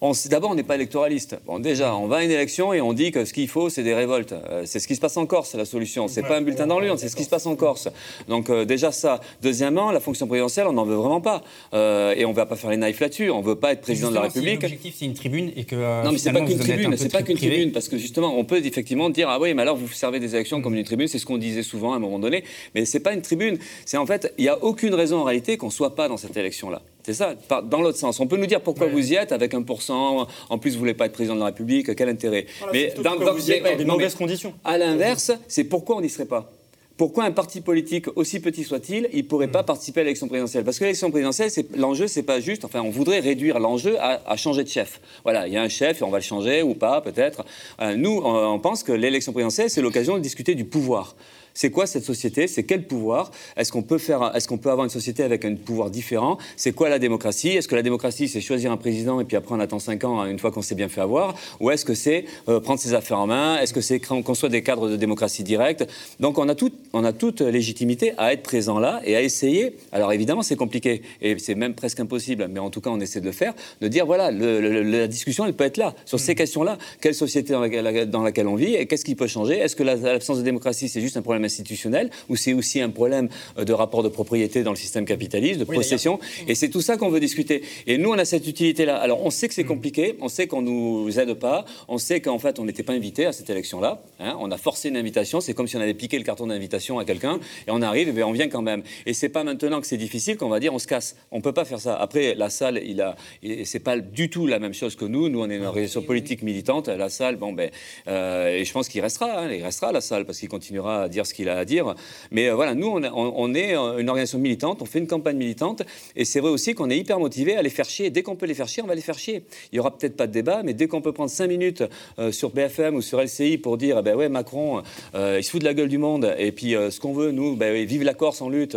[0.00, 1.36] on, d'abord on n'est pas électoraliste.
[1.46, 3.82] Bon, déjà, on va à une élection et on dit que ce qu'il faut, c'est
[3.82, 4.32] des révoltes.
[4.32, 6.08] Euh, c'est ce qui se passe en Corse, c'est la solution.
[6.08, 7.88] C'est pas un bulletin dans l'urne, c'est ce qui se passe en Corse.
[8.28, 9.20] Donc euh, déjà ça.
[9.42, 11.42] Deuxièmement, la fonction présidentielle, on n'en veut vraiment pas.
[11.72, 13.30] Euh, et on ne va pas faire les naïfs là-dessus.
[13.30, 14.62] On ne veut pas être président de la République.
[14.62, 15.76] L'objectif, c'est une tribune et que.
[16.04, 16.96] non, mais c'est pas qu'une tribune.
[16.96, 19.76] C'est pas qu'une tribune parce que justement, on peut effectivement dire ah oui, mais alors
[19.76, 21.08] vous servez des élections comme une tribune.
[21.08, 22.44] C'est ce qu'on disait souvent à un moment donné.
[22.74, 23.58] Mais c'est pas une tribune.
[23.84, 26.36] C'est en fait, il n'y a aucune raison en réalité qu'on soit pas dans cette
[26.36, 26.82] élection-là.
[27.04, 28.18] C'est ça, dans l'autre sens.
[28.20, 30.94] On peut nous dire pourquoi vous y êtes avec un pourcent, en plus vous voulez
[30.94, 34.14] pas être président de la République, quel intérêt Mais dans, vous y êtes des mauvaises
[34.14, 34.54] conditions.
[34.64, 36.50] À l'inverse, c'est pourquoi on n'y serait pas
[36.96, 39.66] pourquoi un parti politique, aussi petit soit-il, il ne pourrait pas mm.
[39.66, 40.64] participer à l'élection présidentielle?
[40.64, 42.64] Parce que l'élection présidentielle, l'enjeu, c'est pas juste.
[42.64, 45.00] Enfin, on voudrait réduire l'enjeu à, changer de chef.
[45.24, 47.44] Voilà, il y a un chef et on va le changer ou pas, peut-être.
[47.80, 51.16] Euh, nous, on pense que l'élection présidentielle, c'est l'occasion de discuter du pouvoir.
[51.56, 52.48] C'est quoi cette société?
[52.48, 53.30] C'est quel pouvoir?
[53.56, 56.36] Est-ce qu'on peut faire qu'on peut avoir une société avec un pouvoir différent?
[56.56, 57.50] C'est quoi la démocratie?
[57.50, 60.20] Est-ce que la démocratie c'est choisir un président et puis après on attend 5 ans
[60.20, 61.36] hein, une fois qu'on s'est bien fait avoir?
[61.60, 63.58] Ou est-ce que c'est euh, prendre ses affaires en main?
[63.58, 65.86] Est-ce que c'est qu'on soit des cadres de démocratie directe?
[66.18, 69.76] Donc on a tout, on a toute légitimité à être présent là et à essayer.
[69.92, 73.20] Alors évidemment c'est compliqué et c'est même presque impossible, mais en tout cas on essaie
[73.20, 76.36] de le faire, de dire voilà la discussion elle peut être là sur ces mm.
[76.36, 76.78] questions-là.
[77.00, 79.58] Quelle société dans laquelle, dans laquelle on vit et qu'est-ce qui peut changer?
[79.58, 83.28] Est-ce que l'absence de démocratie c'est juste un problème institutionnel ou c'est aussi un problème
[83.58, 86.18] euh, de rapport de propriété dans le système capitaliste, de possession.
[86.48, 87.62] Et c'est tout ça qu'on veut discuter.
[87.86, 88.96] Et nous, on a cette utilité-là.
[88.96, 89.68] Alors, on sait que c'est mm.
[89.68, 93.26] compliqué, on sait qu'on nous aide pas, on sait qu'en fait, on n'était pas invité
[93.26, 94.02] à cette élection-là.
[94.20, 94.36] Hein.
[94.40, 95.40] on a forcé une invitation.
[95.40, 98.12] C'est comme si on avait piqué le carton d'invitation à quelqu'un et on arrive et
[98.12, 98.82] bien on vient quand même.
[99.06, 101.16] Et c'est pas maintenant que c'est difficile qu'on va dire on se casse.
[101.30, 101.96] On peut pas faire ça.
[101.96, 103.16] Après, la salle, il a,
[103.64, 105.28] c'est pas du tout la même chose que nous.
[105.28, 106.88] Nous, on est une organisation politique militante.
[106.88, 107.70] La salle, bon ben,
[108.08, 109.52] euh, et je pense qu'il restera, hein.
[109.52, 111.94] il restera la salle parce qu'il continuera à dire ce qu'il a à dire.
[112.30, 115.82] Mais euh, voilà, nous, on, est euh, une organisation militante, on fait une campagne militante,
[116.16, 118.10] et c'est vrai aussi qu'on est hyper motivé à les faire chier.
[118.10, 119.44] Dès qu'on peut les faire chier, on va les faire chier.
[119.72, 121.84] Il y aura peut-être pas de débat, mais dès qu'on peut prendre cinq minutes
[122.18, 124.82] euh, sur BFM ou sur LCI pour dire, eh ben ouais, Macron,
[125.14, 127.84] il se fout de la gueule du monde, et puis ce qu'on veut, nous, ben,
[127.84, 128.76] vive la Corse en lutte.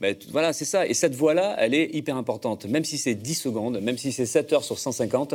[0.00, 0.86] Ben, voilà, c'est ça.
[0.86, 2.66] Et cette voix-là, elle est hyper importante.
[2.66, 5.34] Même si c'est 10 secondes, même si c'est 7 heures sur 150,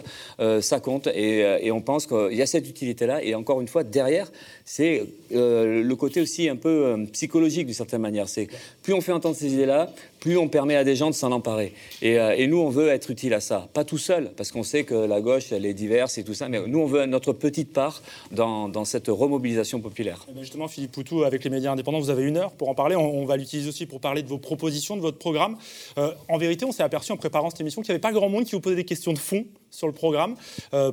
[0.62, 1.08] ça compte.
[1.08, 3.24] Et, et on pense qu'il y a cette utilité-là.
[3.24, 4.32] Et encore une fois, derrière,
[4.66, 8.30] c'est le côté aussi un peu euh, psychologique d'une certaine manière.
[8.30, 8.47] C'est
[8.84, 11.74] plus on fait entendre ces idées-là, plus on permet à des gens de s'en emparer.
[12.02, 13.67] Et, euh, et, nous, on veut être utile à ça.
[13.74, 16.47] Pas tout seul, parce qu'on sait que la gauche, elle est diverse et tout ça,
[16.47, 20.26] mais nous, on veut notre petite part dans, cette remobilisation populaire.
[20.30, 22.76] Eh ben, justement, Philippe Poutou, avec les médias indépendants, vous avez une heure pour en
[22.76, 22.95] parler.
[22.95, 25.58] On, va l'utiliser aussi pour parler de vos propositions, de votre programme.
[25.97, 28.30] Euh, en vérité, on s'est aperçu en préparant cette émission qu'il n'y avait pas grand
[28.30, 30.36] monde qui vous posait des questions de fond sur le programme.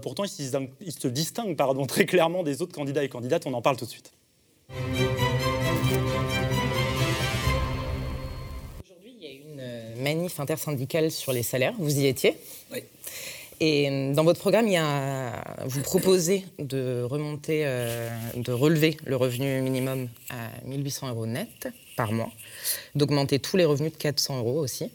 [0.02, 1.56] Pourtant, il se il se distingue
[1.88, 3.46] très clairement des autres candidats et candidates.
[3.46, 4.12] On en parle tout de suite.
[8.82, 11.74] Aujourd'hui, il y a une euh, manif intersyndicale sur les salaires.
[11.78, 12.36] Vous y étiez?
[12.72, 12.82] Oui.
[13.60, 18.96] Et euh, dans votre programme, il y a, vous proposez de remonter, euh, de relever
[19.04, 22.30] le revenu minimum à 1800 euros net par mois,
[22.94, 24.90] d'augmenter tous les revenus de 400 euros aussi.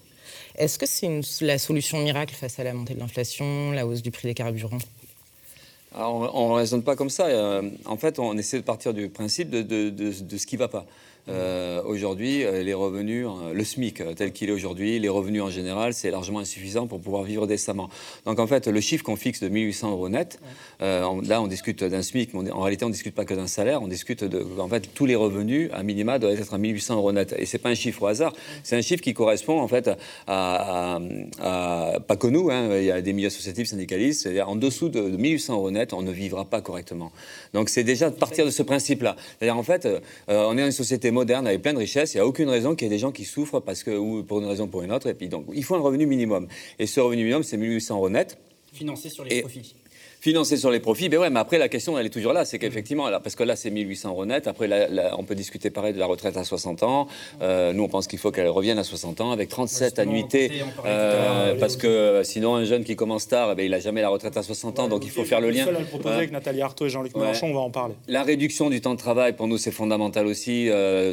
[0.55, 1.09] Est-ce que c'est
[1.41, 4.77] la solution miracle face à la montée de l'inflation, la hausse du prix des carburants?
[5.95, 7.25] On ne raisonne pas comme ça.
[7.27, 10.67] Euh, en fait, on essaie de partir du principe de, de ce qui ne va
[10.67, 10.85] pas.
[11.29, 15.49] Euh, aujourd'hui, euh, les revenus, euh, le SMIC tel qu'il est aujourd'hui, les revenus en
[15.49, 17.89] général, c'est largement insuffisant pour pouvoir vivre décemment.
[18.25, 20.39] Donc en fait, le chiffre qu'on fixe de 1800 euros net,
[20.81, 23.81] là on discute d'un SMIC, mais en réalité on ne discute pas que d'un salaire,
[23.81, 27.11] on discute de, en fait, tous les revenus à minima doivent être à 1800 euros
[27.13, 27.33] net.
[27.37, 28.33] Et c'est pas un chiffre au hasard,
[28.63, 29.89] c'est un chiffre qui correspond en fait
[30.27, 30.99] à,
[32.07, 35.01] pas que nous, hein, il y a des milieux associatifs, syndicalistes, c'est-à-dire en dessous de,
[35.01, 37.13] 1800 euros net, on ne vivra pas correctement.
[37.53, 39.15] Donc c'est déjà de partir de ce principe-là.
[39.39, 39.87] C'est-à-dire en fait,
[40.27, 42.13] on est dans une société moderne avec plein de richesses.
[42.13, 44.23] Il n'y a aucune raison qu'il y ait des gens qui souffrent parce que, ou
[44.23, 45.07] pour une raison ou pour une autre.
[45.07, 46.47] Et puis donc, il faut un revenu minimum.
[46.79, 48.37] Et ce revenu minimum, c'est 1800 euros net.
[48.73, 49.75] Financé sur les profits
[50.23, 51.09] financer sur les profits.
[51.09, 52.45] Mais ouais, mais après, la question, elle est toujours là.
[52.45, 54.47] C'est qu'effectivement, parce que là, c'est 1800 euros net.
[54.47, 54.69] Après,
[55.17, 57.07] on peut discuter pareil de la retraite à 60 ans.
[57.41, 60.49] Euh, nous, on pense qu'il faut qu'elle revienne à 60 ans avec 37 annuités.
[60.85, 64.01] Euh, parce que euh, sinon, un jeune qui commence tard, eh ben, il n'a jamais
[64.01, 64.87] la retraite à 60 ans.
[64.87, 65.65] donc, il faut faire le lien.
[65.65, 67.95] Seul à le proposer avec Nathalie Arthaud et Jean-Luc Mélenchon, on va en parler.
[68.07, 70.69] La réduction du temps de travail, pour nous, c'est fondamental aussi.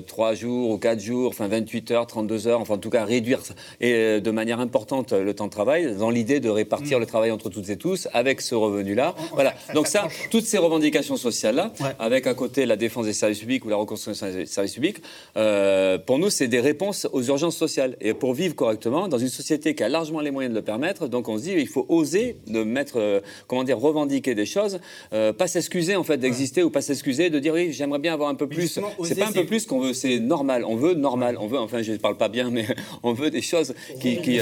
[0.06, 2.60] 3 jours ou 4 jours, enfin 28 heures, 32 heures.
[2.60, 3.40] Enfin, en tout cas, réduire
[3.80, 7.00] et, de manière importante le temps de travail dans l'idée de répartir mm.
[7.00, 8.99] le travail entre toutes et tous avec ce revenu-là.
[9.32, 9.54] Voilà.
[9.74, 13.68] Donc ça, toutes ces revendications sociales-là, avec à côté la défense des services publics ou
[13.68, 14.98] la reconstruction des services publics,
[15.36, 17.96] euh, pour nous, c'est des réponses aux urgences sociales.
[18.00, 21.08] Et pour vivre correctement, dans une société qui a largement les moyens de le permettre,
[21.08, 24.80] donc on se dit, il faut oser de mettre, euh, comment dire, revendiquer des choses,
[25.12, 28.28] euh, pas s'excuser en fait d'exister ou pas s'excuser de dire, oui, j'aimerais bien avoir
[28.28, 28.68] un peu plus.
[29.04, 30.64] C'est pas un peu plus qu'on veut, c'est normal.
[30.66, 31.36] On veut normal.
[31.40, 32.66] On veut, enfin, je ne parle pas bien, mais
[33.02, 34.20] on veut des choses qui.
[34.20, 34.38] qui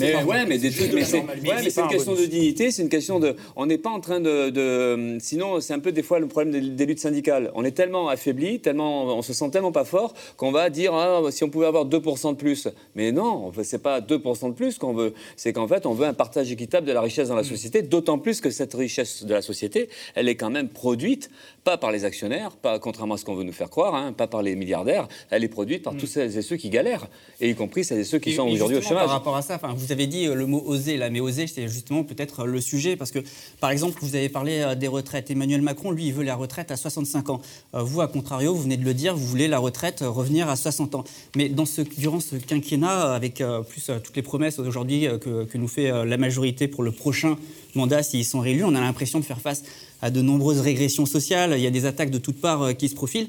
[0.00, 0.92] mais ouais, mais des trucs.
[0.92, 3.36] Mais c'est une question de dignité, c'est une question de.
[3.56, 6.86] On n'est pas en train de sinon, c'est un peu des fois le problème des,
[6.86, 7.50] luttes syndicales.
[7.54, 11.22] On est tellement affaibli, tellement, on se sent tellement pas fort qu'on va dire ah,
[11.30, 12.68] si on pouvait avoir 2% de plus.
[12.94, 15.14] Mais non, c'est pas 2% de plus qu'on veut.
[15.36, 18.18] C'est qu'en fait, on veut un partage équitable de la richesse dans la société, d'autant
[18.18, 21.30] plus que cette richesse de la société, elle est quand même produite
[21.64, 24.26] pas par les actionnaires, pas contrairement à ce qu'on veut nous faire croire, hein, pas
[24.26, 25.08] par les milliardaires.
[25.30, 27.08] Elle est produite par tous celles et ceux qui galèrent,
[27.40, 29.04] et y compris celles et ceux qui sont aujourd'hui au chômage.
[29.04, 31.66] Par rapport à ça, vous avez dit euh, le mot oser là, mais oser, c'est
[31.68, 33.18] justement peut-être le sujet parce que,
[33.60, 35.30] par exemple, vous avez parlé euh, des retraites.
[35.30, 37.40] Emmanuel Macron, lui, il veut la retraite à 65 ans.
[37.74, 40.56] Euh, vous, à contrario, vous venez de le dire, vous voulez la retraite revenir à
[40.56, 41.04] 60 ans.
[41.36, 41.50] Mais
[41.98, 46.68] durant ce quinquennat, avec plus toutes les promesses aujourd'hui que, que, nous fait la majorité
[46.68, 47.36] pour le prochain
[47.74, 49.62] mandat, s'ils sont réélus, on a l'impression de faire face
[50.02, 52.88] à de nombreuses régressions sociales, il y a des attaques de toutes parts euh, qui
[52.88, 53.28] se profilent.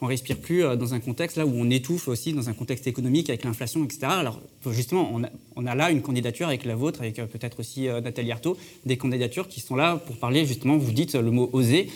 [0.00, 2.86] On respire plus euh, dans un contexte là où on étouffe aussi dans un contexte
[2.86, 4.00] économique avec l'inflation, etc.
[4.04, 5.20] Alors justement,
[5.56, 8.96] on a, là une candidature avec la vôtre, avec euh, peut-être aussi Nathalie Arthaud, des
[8.96, 10.76] candidatures qui sont là pour parler justement.
[10.76, 11.88] Vous dites le mot oser,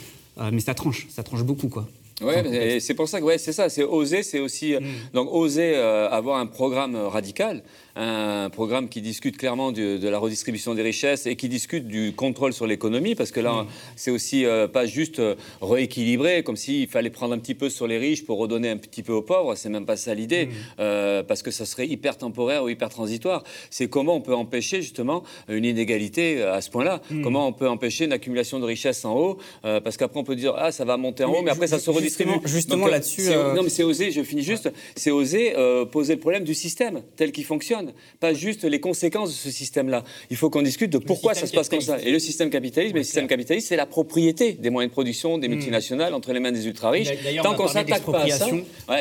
[0.52, 1.87] mais ça tranche, ça tranche beaucoup quoi.
[2.20, 4.84] Ouais, c'est pour ça que ouais, c'est ça, c'est oser, c'est aussi mm.
[5.14, 7.62] donc oser avoir un programme radical
[7.96, 12.52] un programme qui discute clairement de la redistribution des richesses et qui discute du contrôle
[12.52, 13.66] sur l'économie, parce que là, mm.
[13.96, 17.87] c'est aussi euh, pas juste euh, rééquilibrer, comme s'il fallait prendre un petit peu sur
[17.87, 19.54] les riches pour redonner un petit peu aux pauvres.
[19.54, 20.50] C'est même pas ça l'idée, mm.
[20.80, 23.44] euh, parce que ça serait hyper temporaire ou hyper transitoire.
[23.70, 27.00] C'est comment on peut empêcher justement une inégalité à ce point-là.
[27.11, 27.22] Mm.
[27.22, 30.54] Comment on peut empêcher une accumulation de richesses en haut, parce qu'après on peut dire
[30.57, 32.33] ah ça va monter en haut, mais après ça se redistribue.
[32.44, 33.30] Justement, là-dessus.
[33.54, 34.11] Non, mais c'est oser.
[34.11, 34.70] Je finis juste.
[34.96, 35.54] C'est oser
[35.90, 37.84] poser le problème du système tel qu'il fonctionne
[38.20, 40.05] pas juste les conséquences de ce système-là.
[40.31, 41.99] Il faut qu'on discute de pourquoi ça se passe comme ça.
[42.01, 45.49] Et le système capitaliste, le système capitaliste, c'est la propriété des moyens de production des
[45.49, 45.53] hmm.
[45.53, 47.11] multinationales entre les mains des ultra-riches.
[47.42, 48.47] Tant qu'on s'attaque pas à ça,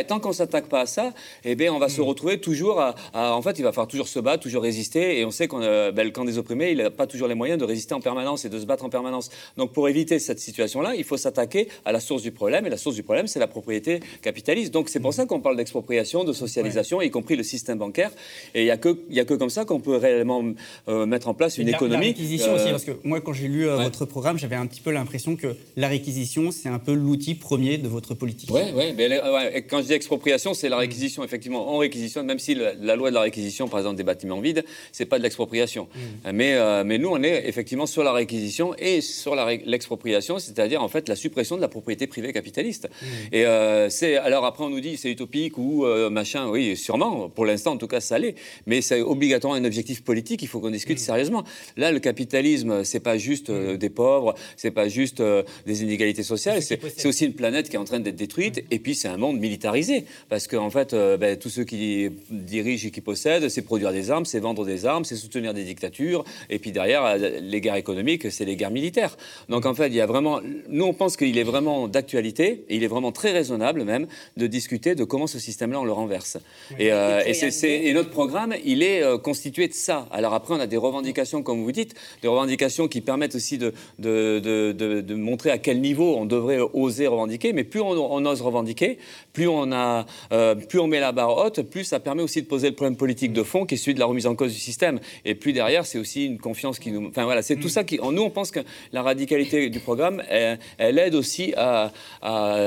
[0.08, 2.06] tant qu'on s'attaque pas à ça, eh bien, on va se hmm.
[2.06, 5.19] retrouver toujours à, En fait, il va falloir toujours se battre, toujours résister.
[5.19, 7.60] Et on sait qu'on ben, le camp des opprimés, il n'a pas toujours les moyens
[7.60, 9.30] de résister en permanence et de se battre en permanence.
[9.58, 12.65] Donc, pour éviter cette situation-là, il faut s'attaquer à la source du problème.
[12.65, 14.74] Et la source du problème, c'est la propriété capitaliste.
[14.74, 18.12] Donc c'est pour ça qu'on parle d'expropriation, de socialisation, y compris le système bancaire.
[18.54, 20.43] Et il n'y a, que, y a que comme ça qu'on peut réellement
[20.88, 21.93] euh, mettre en place une économie.
[21.93, 24.91] La réquisition aussi, parce que moi, quand j'ai lu votre programme, j'avais un petit peu
[24.91, 28.49] l'impression que la réquisition, c'est un peu l'outil premier de votre politique.
[28.51, 31.73] Oui, ouais, ouais, quand je dis expropriation, c'est la réquisition, effectivement.
[31.73, 35.05] On réquisitionne, même si la, loi de la réquisition, par exemple, des bâtiments vides, c'est
[35.05, 35.88] pas de l'expropriation.
[35.93, 36.31] Mm.
[36.33, 41.09] Mais, mais nous, on est effectivement sur la réquisition et sur l'expropriation, c'est-à-dire en fait
[41.09, 42.89] la suppression de la propriété privée capitaliste.
[42.89, 43.05] Mmh.
[43.31, 47.29] Et euh, c'est alors après on nous dit c'est utopique ou euh, machin, oui sûrement.
[47.29, 48.36] Pour l'instant en tout cas ça l'est,
[48.67, 50.41] mais c'est obligatoirement un objectif politique.
[50.41, 51.02] Il faut qu'on discute mmh.
[51.02, 51.43] sérieusement.
[51.78, 53.78] Là le capitalisme c'est pas juste euh, mmh.
[53.78, 55.21] des pauvres, c'est pas juste
[55.65, 58.95] des inégalités sociales, c'est aussi une planète qui est en train d'être détruite et puis
[58.95, 63.02] c'est un monde militarisé parce qu'en en fait ben, tous ceux qui dirigent et qui
[63.02, 66.71] possèdent, c'est produire des armes, c'est vendre des armes, c'est soutenir des dictatures et puis
[66.71, 69.17] derrière les guerres économiques, c'est les guerres militaires.
[69.49, 72.76] Donc en fait, il y a vraiment, nous on pense qu'il est vraiment d'actualité et
[72.76, 76.38] il est vraiment très raisonnable même de discuter de comment ce système-là on le renverse.
[76.80, 80.08] Et, euh, et, notre programme, il est euh, constitué de ça.
[80.12, 83.74] Alors après, on a des revendications, comme vous dites, des revendications qui permettent aussi de,
[84.00, 87.54] de, de, de montrer à quel niveau on devrait oser revendiquer.
[87.54, 88.98] Mais plus on, ose revendiquer,
[89.34, 92.48] plus on a, euh, plus on met la barre haute, plus ça permet aussi de
[92.48, 94.60] poser le problème politique de fond qui est celui de la remise en cause du
[94.60, 95.00] système.
[95.26, 98.00] Et plus derrière, c'est aussi une confiance qui nous, enfin voilà, c'est tout ça qui,
[98.00, 98.60] nous on pense que
[98.92, 101.92] la radicalité du programme, elle, aide aussi à,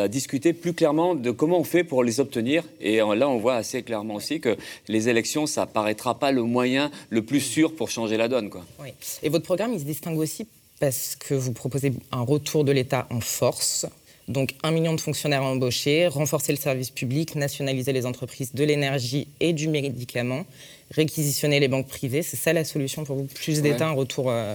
[0.09, 2.63] discuter plus clairement de comment on fait pour les obtenir.
[2.81, 4.57] Et là, on voit assez clairement aussi que
[4.89, 8.49] les élections, ça paraîtra pas le moyen le plus sûr pour changer la donne.
[8.49, 8.65] Quoi.
[8.83, 8.95] Oui.
[9.23, 10.47] Et votre programme, il se distingue aussi
[10.81, 13.85] parce que vous proposez un retour de l'État en force.
[14.27, 19.29] Donc un million de fonctionnaires embauchés, renforcer le service public, nationaliser les entreprises de l'énergie
[19.39, 20.47] et du médicament,
[20.95, 22.23] réquisitionner les banques privées.
[22.23, 24.55] C'est ça la solution pour vous Plus d'État, un retour euh,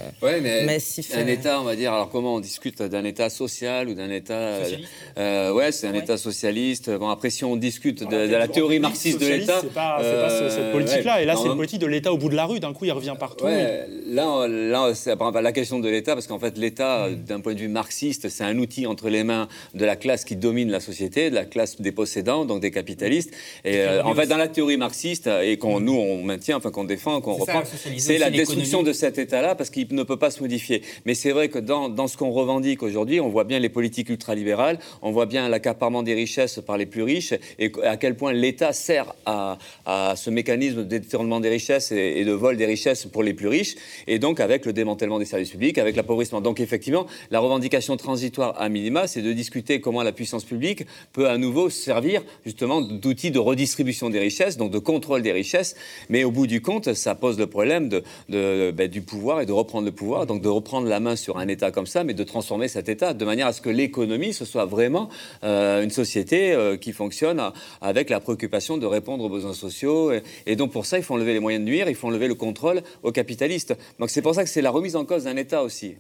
[0.66, 3.94] massif Un euh, État, on va dire, alors comment on discute d'un État social ou
[3.94, 4.34] d'un État.
[4.34, 4.70] Euh,
[5.18, 6.90] euh, ouais, c'est un État socialiste.
[6.90, 9.60] Bon, après, si on discute de, la théorie marxiste de l'État.
[9.62, 11.22] C'est pas, pas cette politique-là.
[11.22, 12.60] Et là, c'est une politique de l'État au bout de la rue.
[12.60, 13.46] D'un coup, il revient partout.
[13.46, 17.16] Là, là c'est la question de l'État, parce qu'en fait, l'État, mm.
[17.24, 20.36] d'un point de vue marxiste, c'est un outil entre les mains de la classe qui
[20.38, 23.32] domine la société, de la classe des possédants, donc des capitalistes.
[23.66, 27.22] Et en fait, dans la théorie marxiste, et qu'on nous, on maintient, enfin qu'on défend,
[27.22, 27.64] qu'on reprend,
[27.98, 30.82] c'est la destruction de cet État-là parce qu'il ne peut pas se modifier.
[31.06, 34.10] Mais c'est vrai que dans, dans ce qu'on revendique aujourd'hui, on voit bien les politiques
[34.10, 38.34] ultralibérales, on voit bien l'accaparement des richesses par les plus riches et à quel point
[38.34, 43.06] l'État sert à, à, ce mécanisme de détournement des richesses et, de vol des richesses
[43.06, 43.76] pour les plus riches,
[44.08, 46.42] et donc avec le démantèlement des services publics, avec l'appauvrissement.
[46.42, 51.30] Donc effectivement, la revendication transitoire à minima, c'est de discuter comment la puissance publique peut
[51.30, 55.76] à nouveau servir justement d'outil de redistribution des richesses, donc de contrôle des richesses,
[56.12, 57.90] mais au bout du compte, ça pose le problème
[58.30, 61.48] ben, du pouvoir et de reprendre le pouvoir, donc de reprendre la main sur un
[61.48, 64.44] État comme ça, mais de transformer cet État de manière à ce que l'économie, ce
[64.44, 65.10] soit vraiment
[65.44, 67.42] euh, une société euh, qui fonctionne
[67.80, 70.12] avec la préoccupation de répondre aux besoins sociaux.
[70.46, 72.36] Et, donc pour ça, il faut enlever les moyens de nuire, il faut enlever le
[72.36, 73.74] contrôle aux capitalistes.
[73.98, 75.96] Donc c'est pour ça que c'est la remise en cause d'un État aussi.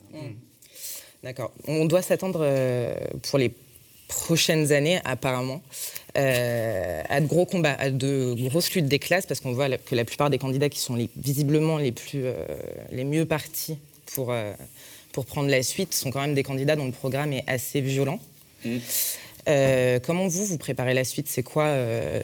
[1.23, 1.51] D'accord.
[1.67, 2.93] On doit s'attendre euh,
[3.29, 3.53] pour les
[4.11, 5.61] prochaines années, apparemment,
[6.17, 9.95] euh, à de gros combats, à de grosses luttes des classes, parce qu'on voit que
[9.95, 12.33] la plupart des candidats qui sont visiblement les, plus, euh,
[12.91, 13.77] les mieux partis
[14.13, 14.53] pour, euh,
[15.13, 18.19] pour prendre la suite sont quand même des candidats dont le programme est assez violent.
[18.65, 18.77] Mmh.
[19.47, 21.27] Euh, comment vous, vous préparez la suite?
[21.27, 22.21] C'est quoi euh,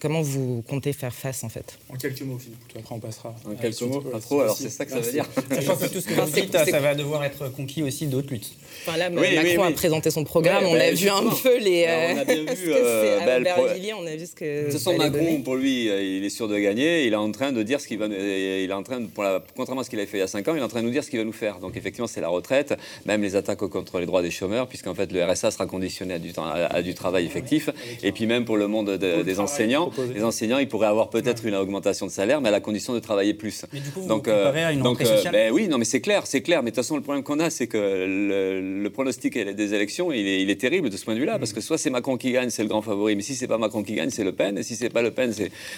[0.00, 1.78] Comment vous comptez faire face en fait?
[1.88, 2.58] En quelques mots, Philippe.
[2.78, 3.34] Après, on passera.
[3.46, 4.40] En quelques mots, pas trop.
[4.40, 5.26] Alors c'est ça que ça veut dire.
[5.50, 8.52] Sachant que tout ce que vous dites, ça va devoir être conquis aussi d'autres luttes.
[8.86, 10.64] Enfin, là, Macron a présenté son programme.
[10.66, 11.86] on a vu un peu les.
[12.14, 12.72] on a bien vu.
[12.82, 13.56] Euh, bah,
[13.96, 14.60] on a vu ce que.
[14.60, 17.06] De toute façon, Macron, pour lui, il est sûr de gagner.
[17.06, 18.06] Il est en train de dire ce qu'il va.
[18.06, 20.26] Il est en train, pour la, contrairement à ce qu'il avait fait il y a
[20.26, 21.58] 5 ans, il est en train de nous dire ce qu'il va nous faire.
[21.58, 22.74] Donc effectivement, c'est la retraite,
[23.06, 26.18] même les attaques contre les droits des chômeurs, puisqu'en fait le RSA sera conditionné à
[26.18, 27.70] du, temps, à, du travail effectif.
[28.02, 31.54] Et puis même pour le monde des enseignants, les enseignants, ils pourraient avoir peut-être une
[31.54, 33.64] augmentation de salaire, mais à la condition de travailler plus.
[33.72, 36.00] Mais du coup, vous donc, euh, à une donc euh, ben oui, non, mais c'est
[36.00, 36.62] clair, c'est clair.
[36.62, 40.26] Mais de toute façon, le problème qu'on a, c'est que le, pronostic des élections, il
[40.26, 42.32] est, il est, terrible de ce point de vue-là, parce que soit c'est Macron qui
[42.32, 44.58] gagne, c'est le grand favori, mais si c'est pas Macron qui gagne, c'est Le Pen,
[44.58, 45.32] et si c'est pas Le Pen,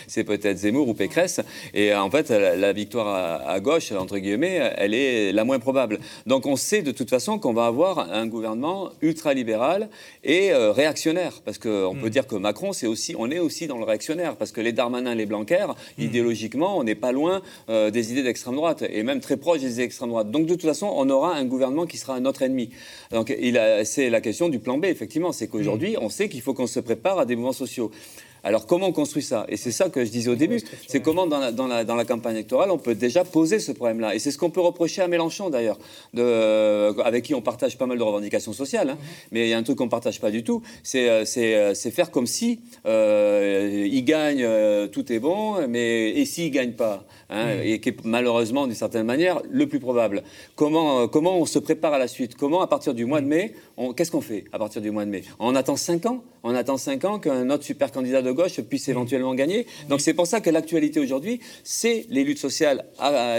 [0.06, 1.40] c'est peut-être Zemmour ou Pécresse.
[1.74, 6.00] Et en fait, la, victoire à, gauche, entre guillemets, elle est la moins probable.
[6.26, 9.88] Donc on sait de toute façon qu'on va avoir un gouvernement ultra-libéral
[10.22, 12.10] et euh, réactionnaire, parce qu'on peut hmm.
[12.10, 15.14] dire que Macron, c'est aussi, on est aussi dans le réactionnaire, parce que les Darmanin,
[15.14, 15.66] les Blanquer,
[15.98, 16.02] hmm.
[16.02, 19.72] idéologiquement, on n'est pas loin euh, des idées d'extrême droite, et même très proche des
[19.72, 20.30] idées d'extrême droite.
[20.30, 22.70] Donc de toute façon, on aura un gouvernement qui sera notre ennemi.
[23.10, 23.34] Donc
[23.84, 26.02] c'est la question du plan B, effectivement, c'est qu'aujourd'hui, hmm.
[26.02, 27.90] on sait qu'il faut qu'on se prépare à des mouvements sociaux.
[28.44, 29.46] Alors comment on construit ça?
[29.48, 30.60] Et c'est ça que je disais au début.
[30.86, 33.72] C'est comment dans la, dans, la, dans la, campagne électorale on peut déjà poser ce
[33.72, 34.14] problème-là.
[34.14, 35.78] Et c'est ce qu'on peut reprocher à Mélenchon d'ailleurs,
[36.16, 38.90] euh, avec qui on partage pas mal de revendications sociales.
[38.90, 38.98] Hein.
[39.32, 42.10] Mais il y a un truc qu'on partage pas du tout, c'est euh, euh, faire
[42.10, 44.46] comme si euh, il gagne,
[44.88, 49.04] tout est bon, mais et s'il gagne pas hein, Et qui est malheureusement d'une certaine
[49.04, 50.22] manière le plus probable.
[50.56, 52.36] Comment, comment on se prépare à la suite?
[52.36, 53.54] Comment à partir du mois de mai,
[53.96, 55.24] qu'est-ce qu'on fait à partir du mois de mai?
[55.38, 56.24] On attend 5 ans.
[56.46, 59.66] On attend 5 ans qu'un autre super candidat de gauche puisse éventuellement gagner.
[59.88, 62.84] Donc c'est pour ça que l'actualité aujourd'hui, c'est les luttes sociales,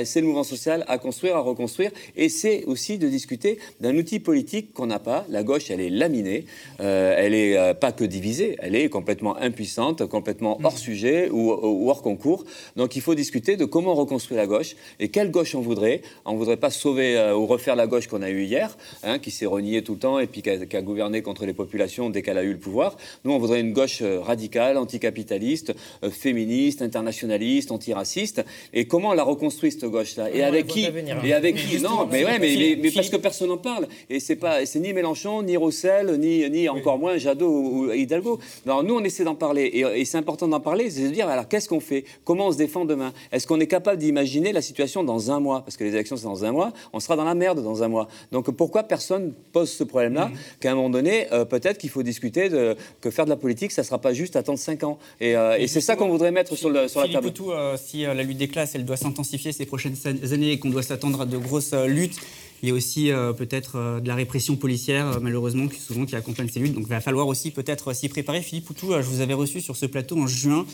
[0.06, 4.20] c'est le mouvement social à construire, à reconstruire, et c'est aussi de discuter d'un outil
[4.20, 5.24] politique qu'on n'a pas.
[5.30, 6.46] La gauche, elle est laminée,
[6.80, 11.52] euh, elle est euh, pas que divisée, elle est complètement impuissante, complètement hors sujet ou,
[11.88, 12.44] hors concours.
[12.76, 16.02] Donc il faut discuter de comment reconstruire la gauche et quelle gauche on voudrait.
[16.26, 19.32] On voudrait pas sauver euh, ou refaire la gauche qu'on a eue hier, hein, qui
[19.32, 22.38] s'est reniée tout le temps et puis qui a, gouverné contre les populations dès qu'elle
[22.38, 22.98] a eu le pouvoir.
[23.24, 25.74] Nous, on voudrait une gauche radicale, anticapitaliste,
[26.12, 28.44] féministe, internationaliste, antiraciste.
[28.74, 30.30] Et comment on la reconstruit cette gauche-là?
[30.34, 30.88] Et avec qui
[31.24, 31.80] Et avec qui?
[31.82, 33.88] Non, mais ouais, mais, mais, parce que personne n'en parle.
[34.10, 38.40] Et c'est pas, c'est ni Mélenchon, ni Roussel, ni, ni encore moins Jadot ou, Hidalgo.
[38.66, 39.66] Alors nous, on essaie d'en parler.
[39.74, 42.06] Et, c'est important d'en parler, c'est de dire, alors qu'est-ce qu'on fait?
[42.24, 43.14] Comment on se défend demain?
[43.32, 46.26] Est-ce qu'on est capable d'imaginer la situation dans un mois Parce que les élections, c'est
[46.26, 46.74] dans un mois.
[46.94, 48.08] On sera dans la merde dans un mois.
[48.32, 50.34] Donc pourquoi personne pose ce problème-là mm.
[50.60, 53.72] Qu'à un moment donné, euh, peut-être qu'il faut discuter de, que faire de la politique,
[53.72, 54.98] ça ne sera pas juste attendre 5 ans.
[55.20, 57.28] Et, euh, c'est ça qu'on voudrait mettre sur, le, sur la table.
[57.28, 60.70] Poutou, euh, si la lutte des classes, elle doit s'intensifier ces prochaines années et qu'on
[60.70, 62.20] doit s'attendre à de grosses luttes,
[62.64, 66.06] il y a aussi euh, peut-être euh, de la répression policière, euh, malheureusement, qui, souvent
[66.06, 66.74] qui accompagne ces luttes.
[66.74, 68.42] Donc il va falloir aussi peut-être s'y préparer.
[68.42, 70.66] Philippe Poutou, je vous avais reçu sur ce plateau en juin.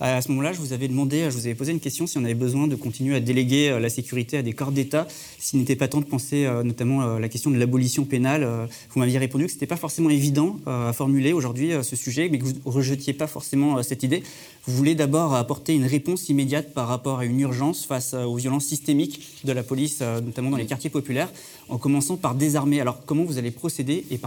[0.00, 2.24] À ce moment-là, je vous avais demandé, je vous avais posé une question si on
[2.24, 5.08] avait besoin de continuer à déléguer la sécurité à des corps d'État,
[5.38, 8.48] s'il n'était pas temps de penser notamment à la question de l'abolition pénale.
[8.90, 12.38] Vous m'aviez répondu que ce n'était pas forcément évident à formuler aujourd'hui ce sujet, mais
[12.38, 14.22] que vous ne rejetiez pas forcément cette idée.
[14.66, 18.66] Vous voulez d'abord apporter une réponse immédiate par rapport à une urgence face aux violences
[18.66, 21.32] systémiques de la police, notamment dans les quartiers populaires
[21.68, 22.80] en commençant par désarmer.
[22.80, 24.18] Alors comment vous allez procéder et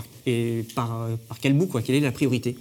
[0.75, 1.07] par,
[1.39, 2.57] quel bout Quelle est la priorité?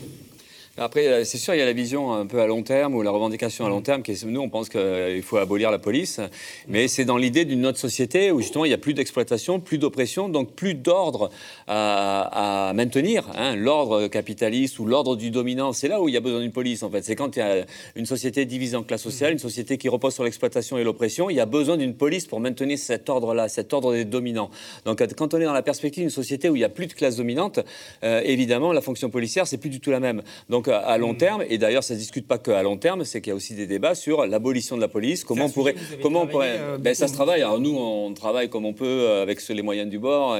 [0.81, 3.03] Après, euh, c'est sûr, il y a la vision un peu à long terme ou
[3.03, 4.03] la revendication à long terme.
[4.03, 6.21] Qui est, nous, on pense qu'il faut abolir la police,
[6.69, 9.77] mais c'est dans l'idée d'une autre société où justement il n'y a plus d'exploitation, plus
[9.77, 11.29] d'oppression, donc plus d'ordre
[11.67, 13.29] à, maintenir.
[13.37, 13.57] Hein.
[13.57, 16.83] L'ordre capitaliste ou l'ordre du dominant, c'est là où il y a besoin d'une police
[16.83, 17.03] en fait.
[17.05, 20.15] C'est quand il y a une société divisée en classes sociales, une société qui repose
[20.15, 23.75] sur l'exploitation et l'oppression, il y a besoin d'une police pour maintenir cet ordre-là, cet
[23.75, 24.51] ordre des dominants.
[24.87, 26.95] Donc quand on est dans la perspective d'une société où il n'y a plus de
[26.95, 27.61] classe dominante,
[28.03, 30.23] euh, évidemment la fonction policière c'est plus du tout la même.
[30.49, 31.19] Donc à long mm.
[31.19, 33.37] terme, et d'ailleurs ça ne se discute pas qu'à long terme, c'est qu'il y a
[33.37, 35.75] aussi des débats sur l'abolition de la police, comment on pourrait...
[36.03, 38.85] Comment on pourrait euh, ben, ça se travaille, alors nous on travaille comme on peut
[38.87, 40.37] euh, avec les moyens du bord,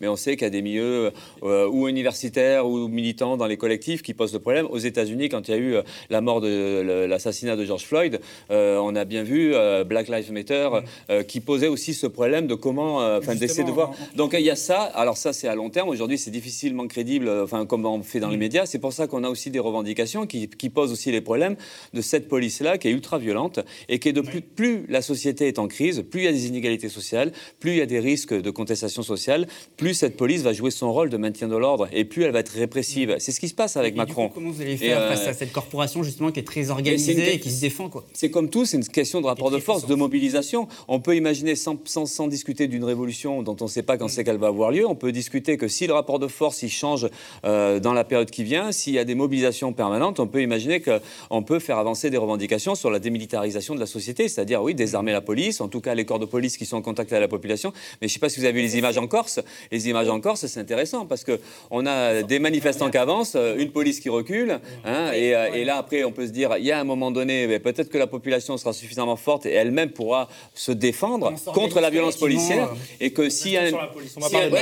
[0.00, 1.10] mais on sait qu'il y a des milieux
[1.42, 4.66] euh, ou universitaires ou militants dans les collectifs qui posent le problème.
[4.70, 5.74] Aux États-Unis, quand il y a eu
[6.10, 9.54] la mort de l'assassinat de George Floyd, on a bien vu
[9.86, 10.68] Black Lives Matter
[11.08, 11.24] mm.
[11.24, 13.92] qui posait aussi ce problème de comment, enfin d'essayer de voir.
[14.16, 17.30] Donc il y a ça, alors ça c'est à long terme, aujourd'hui c'est difficilement crédible,
[17.42, 18.40] enfin comme on fait dans les mm.
[18.40, 21.56] médias, c'est pour ça qu'on a aussi des revendications qui, qui posent aussi les problèmes
[21.94, 25.48] de cette police-là qui est ultra violente et qui est de plus, plus la société
[25.48, 28.00] est en crise, plus il y a des inégalités sociales, plus il y a des
[28.00, 31.88] risques de contestation sociale, plus cette police va jouer son rôle de maintien de l'ordre
[31.92, 33.16] et plus elle va être répressive.
[33.18, 34.28] C'est ce qui se passe avec Macron.
[34.28, 37.40] comment vous allez faire face à euh, cette corporation justement qui est très organisée et
[37.40, 40.68] qui se défend C'est comme tout, c'est une question de rapport de force, de mobilisation.
[40.88, 44.08] On peut imaginer sans, sans, sans discuter d'une révolution dont on ne sait pas quand
[44.08, 44.86] c'est qu'elle va avoir lieu.
[44.86, 47.08] On peut discuter que si le rapport de force il change
[47.44, 50.80] euh, dans la période qui vient, s'il y a des mobilisations permanente, on peut imaginer
[50.80, 55.12] qu'on peut faire avancer des revendications sur la démilitarisation de la société, c'est-à-dire, oui, désarmer
[55.12, 57.28] la police, en tout cas les corps de police qui sont en contact avec la
[57.28, 57.72] population.
[58.00, 59.40] Mais je ne sais pas si vous avez vu les images en Corse.
[59.70, 64.00] Les images en Corse, c'est intéressant parce qu'on a des manifestants qui avancent, une police
[64.00, 66.84] qui recule, hein, euh, et, là, après, on peut se dire, il y a un
[66.84, 71.80] moment donné, peut-être que la population sera suffisamment forte et elle-même pourra se défendre contre
[71.80, 73.56] la violence policière, et que si...
[73.56, 73.70] Un,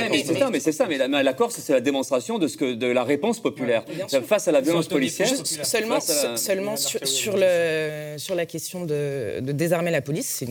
[0.09, 2.73] mais c'est ça, mais c'est ça, mais la, Corse, c'est la démonstration de, ce que,
[2.73, 3.83] de la réponse populaire
[4.25, 10.01] face à la violence policière seulement, seulement sur, le, sur la question de, désarmer la
[10.01, 10.43] police,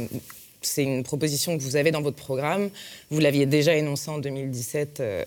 [0.61, 2.71] c'est une, proposition que vous avez dans votre programme.
[3.11, 5.25] Vous l'aviez déjà énoncé en 2017 euh,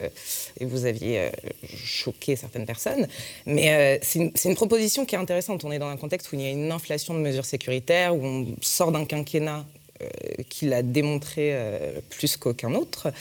[0.59, 1.29] et vous aviez euh,
[1.73, 3.07] choqué certaines personnes.
[3.45, 5.63] Mais euh, c'est une, proposition qui est intéressante.
[5.63, 8.23] On est dans un contexte où il y a une inflation de mesures sécuritaires, où
[8.23, 9.65] on sort d'un quinquennat
[10.49, 11.55] qui l'a démontré
[12.09, 13.11] plus qu'aucun autre.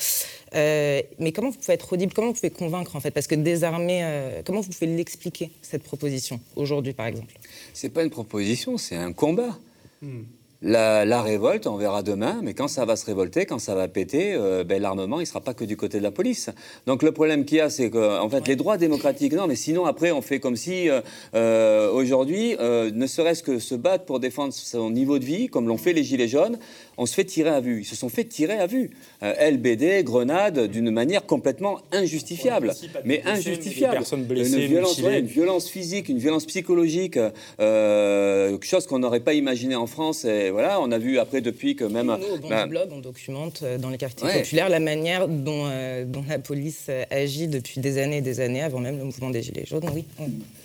[0.54, 2.12] Euh, mais comment vous pouvez être audible?
[2.12, 3.10] Comment vous pouvez convaincre en fait?
[3.10, 7.34] Parce que désarmer, euh, comment vous pouvez l'expliquer cette proposition aujourd'hui, par exemple?
[7.72, 9.58] C'est pas une proposition, c'est un combat.
[10.02, 10.22] Hmm.
[10.62, 14.34] La, révolte, on verra demain, mais quand ça va se révolter, quand ça va péter,
[14.34, 16.50] euh, ben, l'armement, il ne sera pas que du côté de la police.
[16.86, 19.56] Donc le problème qu'il y a, c'est que, en fait, les droits démocratiques, non, mais
[19.56, 21.00] sinon, après, on fait comme si, euh,
[21.34, 25.78] euh, aujourd'hui, ne serait-ce que se battre pour défendre son niveau de vie, comme l'ont
[25.78, 26.58] fait les Gilets jaunes,
[27.00, 27.80] on se fait tirer à vue.
[27.80, 28.90] Ils se sont fait tirer à vue.
[29.22, 32.72] LBD, Grenade, d'une manière complètement injustifiable.
[33.04, 34.04] Mais injustifiable.
[34.28, 37.18] Blessées, une, violence, une violence physique, une violence psychologique,
[37.58, 40.24] chose qu'on n'aurait pas imaginé en France.
[40.24, 42.06] Et, voilà, on a vu après depuis que même.
[42.06, 46.04] Nous, au bah, blog, on documente euh, dans les quartiers populaires la manière dont, euh,
[46.04, 49.30] dont la police euh, agit depuis des années et des années, avant même le mouvement
[49.30, 49.88] des Gilets jaunes.
[49.94, 50.04] Oui.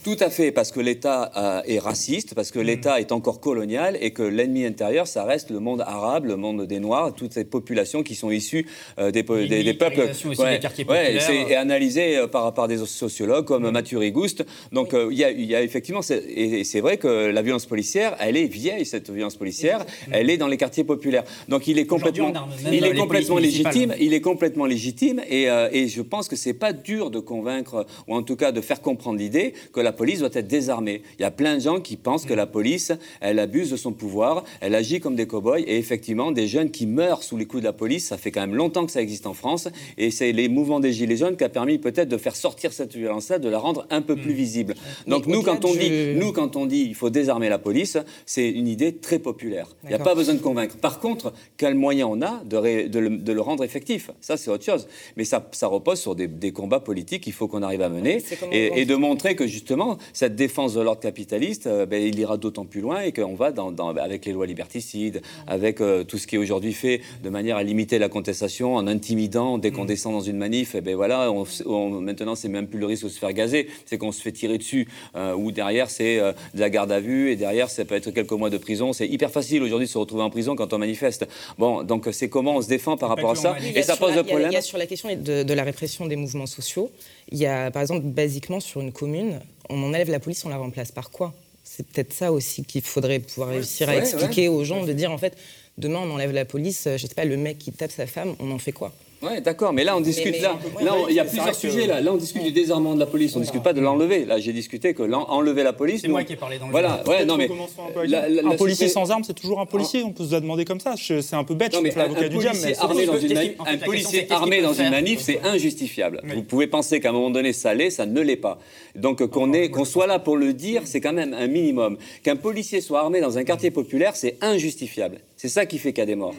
[0.04, 2.64] Tout à fait, parce que l'État est raciste, parce que mm.
[2.64, 6.66] l'État est encore colonial et que l'ennemi intérieur, ça reste le monde arabe, le monde
[6.66, 8.66] des Noirs, toutes ces populations qui sont issues
[8.98, 10.10] des, des, peuples.
[10.12, 11.50] Aussi des quartiers populaires.
[11.50, 13.72] et analysé par, par des sociologues comme mm.
[13.72, 14.46] Mathieu Rigouste.
[14.72, 18.46] Donc il y, y, a effectivement, et c'est vrai que la violence policière, elle est
[18.46, 21.24] vieille, cette violence policière elle est dans les quartiers populaires.
[21.50, 22.32] Donc il est complètement,
[22.72, 23.94] il est complètement légitime.
[24.00, 27.86] Il est complètement légitime et, euh, et je pense que c'est pas dur de convaincre
[28.08, 31.02] ou en tout cas de faire comprendre l'idée que la police doit être désarmée.
[31.20, 33.94] Il y a plein de gens qui pensent que la police, elle abuse de son
[33.94, 37.62] pouvoir, elle agit comme des cow-boys et effectivement des jeunes qui meurent sous les coups
[37.62, 40.32] de la police, ça fait quand même longtemps que ça existe en France et c'est
[40.32, 43.50] les mouvements des gilets jaunes qui a permis peut-être de faire sortir cette violence-là, de
[43.50, 44.36] la rendre un peu plus hmm.
[44.36, 44.76] visible.
[45.08, 48.50] Donc nous quand on dit, nous quand on dit il faut désarmer la police, c'est
[48.50, 49.70] une idée très populaire.
[49.84, 50.78] Il n'y a pas besoin de convaincre.
[50.78, 54.12] Par contre, quel moyen on a de, de, le, rendre effectif?
[54.22, 54.88] Ça, c'est autre chose.
[55.18, 58.86] Mais ça, ça repose sur des, combats politiques qu'il faut qu'on arrive à mener et,
[58.86, 62.82] de montrer que justement, cette défense de l'ordre capitaliste, euh, ben, il ira d'autant plus
[62.82, 66.40] loin et qu'on va dans, avec les lois liberticides, avec euh, tout ce qui est
[66.40, 69.88] aujourd'hui fait de manière à limiter la contestation, en intimidant, dès qu'on mm.
[69.88, 73.10] descend dans une manif, et ben voilà, on, maintenant, c'est même plus le risque de
[73.10, 76.70] se faire gazer, c'est qu'on se fait tirer dessus, euh, ou derrière, c'est de la
[76.70, 78.94] garde à vue, et derrière, ça peut être quelques mois de prison.
[78.94, 81.28] C'est hyper facile aujourd'hui de se retrouver en prison quand on manifeste.
[81.58, 84.24] Bon, donc c'est comment on se défend par rapport à ça Et ça pose le
[84.24, 84.50] problème.
[84.52, 86.92] Il y a sur la question de, la répression des mouvements sociaux,
[87.32, 89.40] il y a par exemple, basiquement sur une commune,
[89.70, 91.34] on enlève la police, on la remplace par quoi?
[91.64, 95.18] C'est peut-être ça aussi qu'il faudrait pouvoir réussir à expliquer aux gens, de dire en
[95.18, 95.36] fait,
[95.78, 98.52] demain on enlève la police, je sais pas, le mec qui tape sa femme, on
[98.52, 98.94] en fait quoi?
[99.30, 102.02] Oui, d'accord, mais là on discute là, là il y a plusieurs sujets là.
[102.02, 104.26] Là on discute du désarmement de la police, on ne discute pas de l'enlever.
[104.26, 106.02] Là j'ai discuté que enlever la police.
[106.02, 109.12] C'est moi qui ai parlé dans le Voilà, ouais, non mais un, un policier sans
[109.12, 110.04] arme c'est toujours un policier.
[110.04, 110.96] On peut se demander comme ça.
[110.98, 111.74] C'est un peu bête.
[111.74, 114.90] Non, mais un, un, du diable, mais armé dans une un policier armé dans une
[114.90, 116.22] manif, c'est injustifiable.
[116.34, 118.60] Vous pouvez penser qu'à un moment donné ça l'est, ça ne l'est pas.
[118.96, 121.98] Donc qu'on qu'on soit là pour le dire, c'est quand même un minimum.
[122.24, 125.20] Qu'un policier soit armé dans un quartier populaire, c'est injustifiable.
[125.38, 126.36] C'est ça qui fait qu'il y a des morts.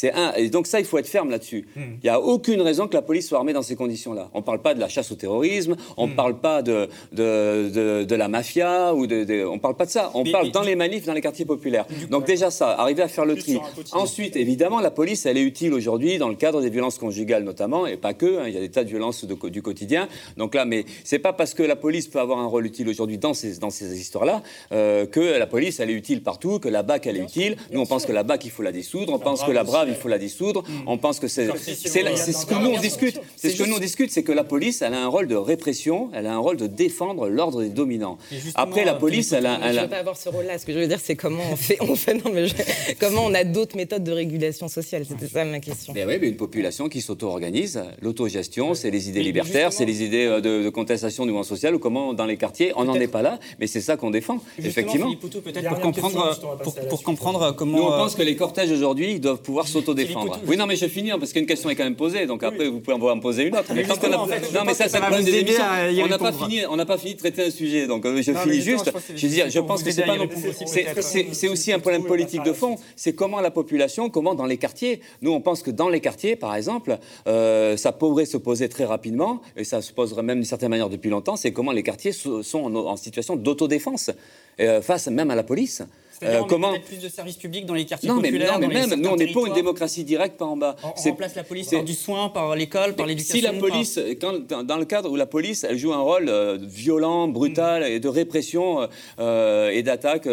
[0.00, 1.66] C'est un, et donc ça, il faut être ferme là-dessus.
[1.74, 1.80] Hmm.
[2.00, 4.30] Il n'y a aucune raison que la police soit armée dans ces conditions-là.
[4.32, 6.14] On ne parle pas de la chasse au terrorisme, on ne hmm.
[6.14, 10.12] parle pas de, de, de, la mafia, ou de, on ne parle pas de ça.
[10.14, 11.84] On parle dans les manifs, dans les quartiers populaires.
[12.10, 13.58] Donc déjà ça, arriver à faire le tri.
[13.90, 17.84] Ensuite, évidemment, la police, elle est utile aujourd'hui dans le cadre des violences conjugales notamment,
[17.84, 18.38] et pas que.
[18.38, 18.44] Hein.
[18.46, 20.06] il y a des tas de violences du quotidien.
[20.36, 23.18] Donc là, mais c'est pas parce que la police peut avoir un rôle utile aujourd'hui
[23.18, 26.84] dans ces, dans ces histoires-là euh, que la police, elle est utile partout, que la
[26.84, 27.56] BAC, elle est utile.
[27.72, 29.12] Nous, on pense que la BAC, il faut la dissoudre.
[29.12, 30.62] On pense que la BRAVE, il faut la dissoudre.
[30.62, 30.82] Mm.
[30.86, 33.20] On pense que c'est c'est ce que nous on discute.
[33.36, 35.36] C'est ce que nous on discute, c'est que la police, elle a un rôle de
[35.36, 38.18] répression, elle a un rôle de défendre l'ordre des dominants.
[38.54, 40.58] Après, la police, elle a, elle Je ne veux pas avoir ce rôle-là.
[40.58, 42.46] Ce que je veux dire, c'est comment on fait, on fait non, mais
[42.98, 45.04] comment on a d'autres méthodes de régulation sociale.
[45.08, 45.92] C'était ça ma question.
[45.94, 50.26] Mais oui, mais une population qui s'auto-organise, l'autogestion, c'est les idées libertaires, c'est les idées
[50.26, 53.22] euh, de, contestation du mouvement social ou comment dans les quartiers, on n'en est pas
[53.22, 54.40] là, mais c'est ça qu'on défend.
[54.58, 55.14] Effectivement.
[55.14, 56.58] peut-être pour comprendre,
[56.88, 57.78] pour, comprendre comment.
[57.78, 60.40] Nous, on pense que les cortèges aujourd'hui doivent pouvoir s'auto-défendre.
[60.46, 62.68] Oui, non, mais je vais finir parce qu'une question est quand même posée, donc après
[62.68, 63.72] vous pouvez en poser une autre.
[63.74, 65.64] Mais Non, mais ça, c'est le des émissions.
[66.04, 68.32] On n'a pas fini, on n'a pas fini de traiter un sujet, donc euh, je
[68.32, 68.90] finis juste.
[69.14, 70.16] Je veux dire, je pense que c'est pas
[71.02, 72.76] C'est aussi un problème politique de fond.
[72.96, 75.00] C'est comment la population, comment dans les quartiers.
[75.22, 78.84] Nous, on pense que dans les quartiers, par exemple, euh, ça pourrait se poser très
[78.84, 81.36] rapidement, et ça se poserait même d'une certaine manière depuis longtemps.
[81.36, 84.10] C'est comment les quartiers sont en situation d'autodéfense
[84.60, 85.82] euh, face même à la police.
[86.22, 89.00] Euh, comment plus de services publics dans les quartiers non, populaires, mais, non, mais même,
[89.00, 90.76] nous on n'est pas une démocratie directe par en bas.
[90.82, 93.36] On, on remplace la police par du soin, par l'école, par l'éducation.
[93.36, 96.58] Si la police, quand, dans le cadre où la police, elle joue un rôle euh,
[96.60, 98.88] violent, brutal et de répression
[99.20, 100.28] euh, et d'attaque,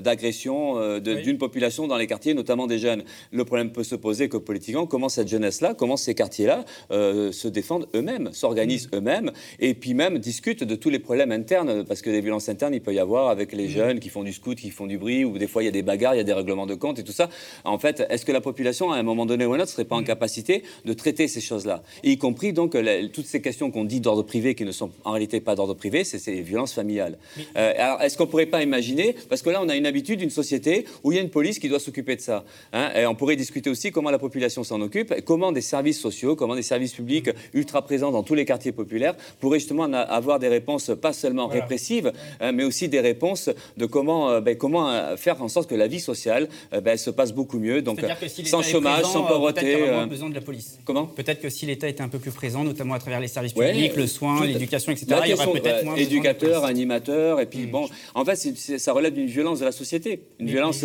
[0.00, 4.36] d'agression d'une population dans les quartiers, notamment des jeunes, le problème peut se poser que
[4.36, 8.96] politiquement, comment cette jeunesse-là, comment ces quartiers-là se défendent eux-mêmes, s'organisent mm.
[8.96, 12.74] eux-mêmes, et puis même discutent de tous les problèmes internes, parce que des violences internes,
[12.74, 13.70] il peut y avoir avec les mm.
[13.70, 15.68] jeunes qui font du scout, qui font du bruit bruit, où des fois il y
[15.68, 17.28] a des bagarres, il y a des règlements de compte et tout ça.
[17.64, 19.84] En fait, est-ce que la population, à un moment donné ou à un autre, serait
[19.84, 21.82] pas en capacité de traiter ces choses-là?
[22.02, 22.76] Y compris donc
[23.12, 26.04] toutes ces questions qu'on dit d'ordre privé, qui ne sont en réalité pas d'ordre privé,
[26.04, 27.18] c'est les violences familiales.
[27.56, 30.30] Euh, alors, est-ce qu'on pourrait pas imaginer, parce que là, on a une habitude, une
[30.30, 32.44] société où il y a une police qui doit s'occuper de ça.
[32.72, 36.00] Hein, et on pourrait discuter aussi comment la population s'en occupe, et comment des services
[36.00, 40.38] sociaux, comment des services publics ultra présents dans tous les quartiers populaires pourraient justement avoir
[40.38, 44.88] des réponses pas seulement répressives, hein, mais aussi des réponses de comment, euh, ben, comment
[45.00, 46.48] euh, faire en sorte que la vie sociale
[46.82, 47.82] ben, se passe beaucoup mieux.
[47.82, 48.04] Donc,
[48.44, 49.76] sans chômage, sans pauvreté.
[49.76, 50.78] Peut-être besoin de la police.
[50.84, 51.06] Comment?
[51.06, 53.96] Peut-être que si l'État était un peu plus présent, notamment à travers les services publics,
[53.96, 57.70] le soin, l'éducation, etc., il y aurait peut-être moins éducateur, animateur, et puis mmh.
[57.70, 60.84] bon, en fait, ça relève d'une violence de la société, une violence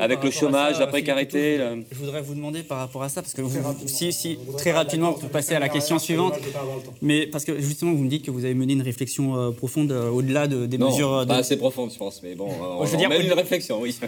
[0.00, 1.58] avec le chômage, la précarité.
[1.90, 5.12] Je voudrais vous demander par rapport à ça, parce que vous, si, si, très rapidement,
[5.12, 6.34] pour passer à la question suivante,
[7.02, 9.92] mais parce que justement, vous me dites que vous avez mené une réflexion euh, profonde
[9.92, 11.12] euh, au-delà de, des mesures.
[11.12, 11.28] Euh, de...
[11.28, 12.48] Pas assez profonde, je pense, mais bon,
[12.84, 13.32] je veux dire, une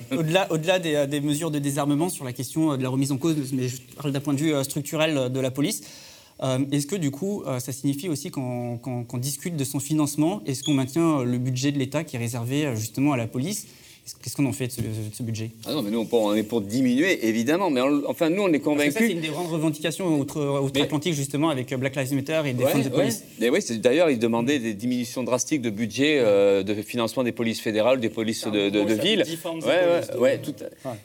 [0.10, 3.36] Au-delà, au-delà des, des, mesures de désarmement sur la question de la remise en cause,
[3.52, 5.82] mais je parle d'un point de vue structurel de la police.
[6.70, 8.78] Est-ce que du coup, ça signifie aussi qu'on
[9.14, 10.40] discute de son financement?
[10.46, 13.66] Est-ce qu'on maintient le budget de l'État qui est réservé justement à la police?
[14.22, 15.50] Qu'est-ce qu'on en fait de ce, budget?
[15.66, 17.70] Ah non, mais nous, on est pour diminuer, évidemment.
[17.70, 18.94] Mais enfin, nous, on est convaincus.
[18.96, 23.24] c'est une des grandes revendications outre-Atlantique, justement, avec Black Lives Matter et Défense ouais, police.
[23.40, 28.00] Oui, d'ailleurs, ils demandaient des diminutions drastiques de budget euh, de financement des polices fédérales,
[28.00, 29.24] des polices de, de, de ville.
[29.66, 30.54] Ouais, ouais, tout.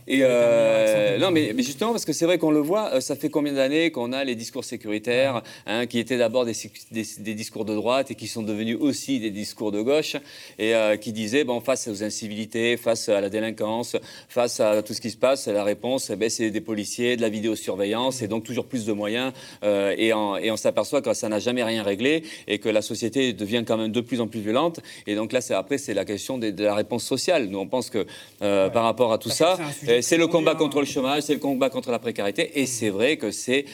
[0.07, 3.15] Et euh, non, mais, mais, justement, parce que c'est vrai qu'on le voit, euh, ça
[3.15, 6.53] fait combien d'années qu'on a les discours sécuritaires, hein, qui étaient d'abord des,
[6.91, 10.15] des, discours de droite et qui sont devenus aussi des discours de gauche,
[10.59, 13.95] et qui disaient, bon, face aux incivilités, face face à la délinquance,
[14.29, 17.23] face à tout ce qui se passe, la réponse, eh ben, c'est des policiers, de
[17.23, 19.33] la vidéosurveillance et donc toujours plus de moyens.
[19.63, 23.63] Euh, et, on s'aperçoit que ça n'a jamais rien réglé et que la société devient
[23.65, 24.79] quand même de plus en plus violente.
[25.07, 27.47] Et donc là, après, c'est la question de, la réponse sociale.
[27.47, 28.05] Nous, on pense que
[28.43, 29.57] euh, par rapport à tout ça,
[30.01, 32.59] c'est le combat contre le chômage, c'est le combat contre la précarité.
[32.59, 33.65] Et c'est vrai que c'est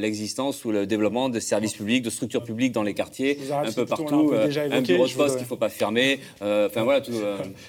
[0.00, 3.86] l'existence ou le développement de services publics, de structures publiques dans les quartiers, un peu
[3.86, 4.32] partout.
[4.34, 6.18] Un, euh, bureau de poste qu'il ne faut pas fermer.
[6.40, 7.12] Enfin voilà, tout,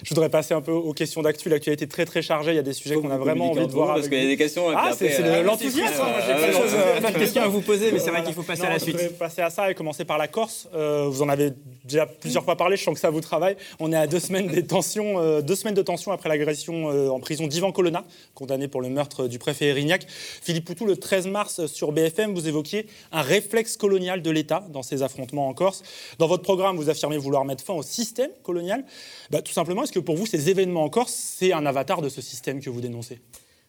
[0.02, 1.48] je voudrais passer un peu aux questions d'actu.
[1.48, 2.52] L'actualité est très très chargée.
[2.52, 3.94] Il y a des sujets qu'on a vraiment envie de voir.
[3.94, 4.68] Parce qu'il y a des questions.
[4.74, 6.04] Ah, c'est de l'enthousiasme.
[6.26, 8.78] J'ai plein de questions à vous poser, mais c'est vrai qu'il faut passer à la
[8.78, 8.96] suite.
[8.96, 10.68] Je voudrais passer à ça et commencer par la Corse.
[10.74, 11.52] Euh, vous en avez
[11.84, 12.76] déjà plusieurs fois parlé.
[12.76, 13.56] Je sens que ça vous travaille.
[13.80, 17.08] On est à deux semaines des tensions, euh, deux semaines de tensions après l'agression euh,
[17.08, 18.04] en prison d'Ivan Colonna,
[18.34, 20.06] condamné pour le meurtre du préfet Erignac.
[20.08, 24.82] Philippe Poutou, le 13 mars sur BFM, vous évoquiez un réflexe colonial de l'État dans
[24.82, 25.82] ces affrontements en Corse.
[26.18, 28.84] Dans votre programme, vous affirmez vouloir mettre fin au système colonial.
[29.30, 32.08] Bah, tout simplement, est-ce que pour vous, ces événements en Corse, c'est un avatar de
[32.08, 33.20] ce système que vous dénoncez?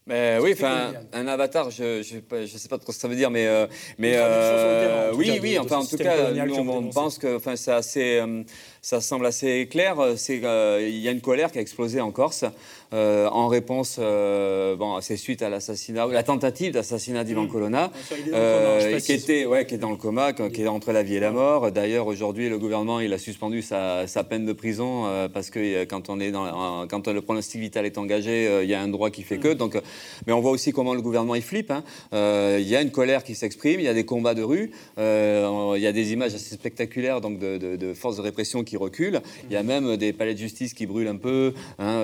[0.07, 2.21] Mais oui, enfin, un avatar, je ne sais
[2.69, 3.67] pas trop ce que ça veut dire, mais, euh,
[3.97, 8.17] mais euh, oui, oui, enfin, en tout cas, nous, on, pense que enfin, c'est assez,
[8.19, 8.41] euh,
[8.87, 9.97] ça semble assez clair.
[10.15, 12.45] C'est il y a une colère qui a explosé en Corse.
[12.93, 17.49] Euh, en réponse, euh, bon, c'est suite à l'assassinat, la tentative d'assassinat d'Ivan mmh.
[17.49, 17.91] Colonna,
[18.33, 21.19] euh, qui était, ouais, qui est dans le coma, qui est entre la vie et
[21.19, 21.71] la mort.
[21.71, 26.19] D'ailleurs, aujourd'hui, le gouvernement, il a suspendu sa, peine de prison parce que quand on
[26.19, 29.37] est dans, quand le pronostic vital est engagé, il y a un droit qui fait
[29.37, 29.49] que.
[29.49, 29.55] Mmh.
[29.55, 29.77] Donc,
[30.25, 31.71] mais on voit aussi comment le gouvernement il flippe.
[31.71, 31.83] Hein.
[32.13, 35.81] Il y a une colère qui s'exprime, il y a des combats de rue, il
[35.81, 39.21] y a des images assez spectaculaires donc de, forces de répression qui reculent.
[39.49, 41.53] Il y a même des palais de justice qui brûlent un peu.
[41.79, 42.01] Hein,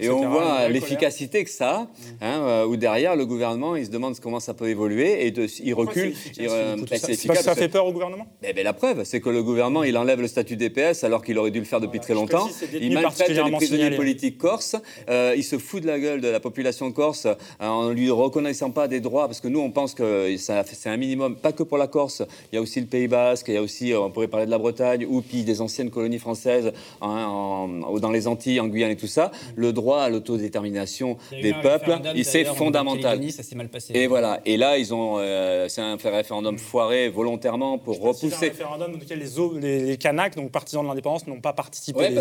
[0.00, 1.88] et on voit l'efficacité que ça,
[2.20, 5.46] hein, euh, où derrière le gouvernement, il se demande comment ça peut évoluer et de,
[5.62, 6.14] il recule.
[6.40, 8.26] Euh, ben, ça, ça fait peur au gouvernement?
[8.42, 11.38] Mais, ben, La preuve, c'est que le gouvernement, il enlève le statut DPS alors qu'il
[11.38, 12.48] aurait dû le faire depuis très longtemps.
[12.80, 14.76] Il maltraite les prisonniers politiques corses.
[15.08, 17.26] Euh, il se fout de la gueule de la population corse
[17.58, 21.36] en lui reconnaissant pas des droits, parce que nous, on pense que c'est un minimum,
[21.36, 22.22] pas que pour la Corse.
[22.52, 24.50] Il y a aussi le Pays Basque, il y a aussi, on pourrait parler de
[24.50, 27.68] la Bretagne, ou puis des anciennes colonies françaises hein,
[28.00, 32.44] dans les Antilles, en Guyane et tout ça, le droit à l'autodétermination des peuples, c'est
[32.44, 33.20] fondamental.
[33.30, 33.92] Ça mal passé.
[33.94, 34.40] Et voilà.
[34.44, 38.30] Et là, ils ont, euh, c'est un référendum foiré volontairement pour repousser.
[38.30, 39.22] C'est un référendum dans lequel
[39.60, 42.08] les, les, Kanaks, donc partisans de l'indépendance, n'ont pas participé.
[42.08, 42.14] Oui,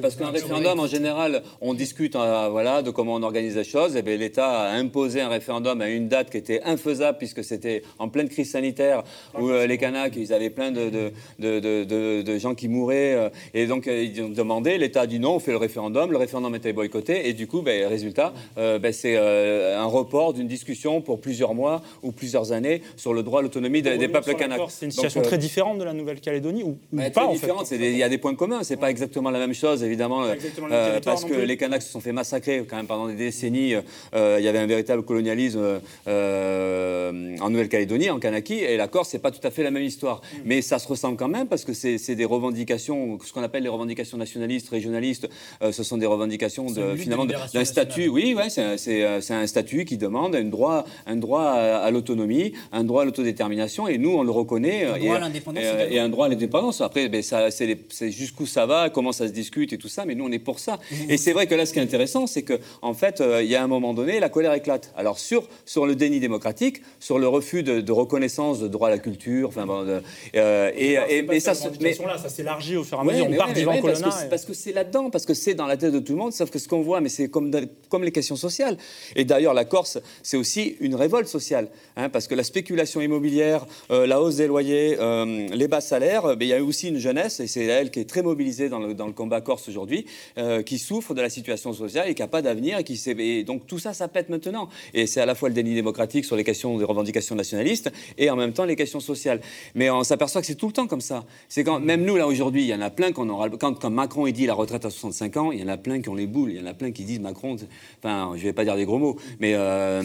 [0.00, 3.96] parce, qu'un référendum, en général, on discute euh, voilà, de comment on organise les choses.
[3.96, 7.82] Et bien, l'État a imposé un référendum à une date qui était infaisable puisque c'était
[7.98, 9.02] en pleine crise sanitaire
[9.38, 11.84] où euh, les Kanaks, ils avaient plein de, de, de, de
[12.38, 13.30] gens qui mouraient.
[13.54, 14.78] et donc, ils ont demandé.
[14.78, 16.10] L'État a dit non, on fait le référendum.
[16.10, 17.28] Le référendum était boycotté.
[17.28, 21.54] Et du coup, ben, résultat, euh, ben, c'est euh, un report d'une discussion pour plusieurs
[21.54, 24.60] mois ou plusieurs années sur le droit à l'autonomie des, peuples kanaks.
[24.68, 27.50] C'est une situation très euh, différente de la Nouvelle-Calédonie ou, ben, pas en fait.
[27.72, 28.62] Il y a des points communs.
[28.62, 30.26] C'est pas exactement la même chose, évidemment,
[31.04, 33.74] parce que les Kanaks se sont fait massacrer quand même pendant des décennies.
[34.14, 39.30] il y avait un véritable colonialisme en Nouvelle-Calédonie, en Kanaki, et la Corse, c'est pas
[39.30, 40.20] tout à fait la même histoire.
[40.20, 40.38] Mm.
[40.44, 43.62] Mais ça se ressemble quand même parce que c'est c'est des revendications, ce qu'on appelle
[43.62, 45.28] les revendications nationalistes, régionalistes.
[45.60, 48.08] ce sont des revendications de, finalement d'un statut.
[48.08, 53.02] Oui, ouais, c'est un statut qui demande un droit, un droit à, l'autonomie, un droit
[53.02, 54.84] à l'autodétermination, et nous, on le reconnaît.
[54.84, 55.64] Un droit à l'indépendance.
[55.90, 56.80] Et, un droit à l'indépendance.
[56.80, 60.24] Après, ben, c'est jusqu'où ça va, comment ça se discute et tout ça, mais nous,
[60.24, 60.78] on est pour ça.
[60.90, 61.10] Mmh.
[61.10, 63.56] Et c'est vrai que là, ce qui est intéressant, c'est qu'en en fait, il y
[63.56, 64.92] a un moment donné, la colère éclate.
[64.96, 68.98] Alors, sur, sur le déni démocratique, sur le refus de, reconnaissance de droit à la
[68.98, 69.66] culture, enfin,
[70.34, 71.54] euh, et, mais ça,
[71.98, 73.26] mais, là, ça s'élargit au fur et à mesure.
[73.28, 74.10] on part d'Ivan Colonna.
[74.28, 76.50] Parce que c'est là-dedans, parce que c'est dans la tête de tout le monde, sauf
[76.50, 77.50] que ce qu'on voit, mais c'est comme,
[77.88, 78.76] comme les questions sociales.
[79.14, 83.66] Et d'ailleurs, la Corse, c'est aussi une révolte sociale, hein, parce que la spéculation immobilière,
[83.90, 87.40] euh, la hausse des loyers, euh, les bas salaires, il y a aussi une jeunesse,
[87.40, 90.06] et c'est elle qui est très mobilisée dans le, dans le combat corse aujourd'hui,
[90.64, 93.66] qui souffre de la situation sociale et qui n'a pas d'avenir, et qui et donc
[93.66, 94.68] tout ça, ça pète maintenant.
[94.94, 98.30] Et c'est à la fois le déni démocratique sur les questions des revendications nationalistes et
[98.30, 99.40] en même temps les questions sociales.
[99.74, 101.24] Mais on s'aperçoit que c'est tout le temps comme ça.
[101.48, 103.90] C'est quand même nous là aujourd'hui, il y en a plein qu'on aura quand, quand
[103.90, 106.14] Macron il dit la retraite à 65 ans, il y en a plein qui ont
[106.14, 107.56] les boules, il y en a plein qui disent Macron.
[107.98, 110.02] Enfin, je vais pas dire des gros mots, mais euh,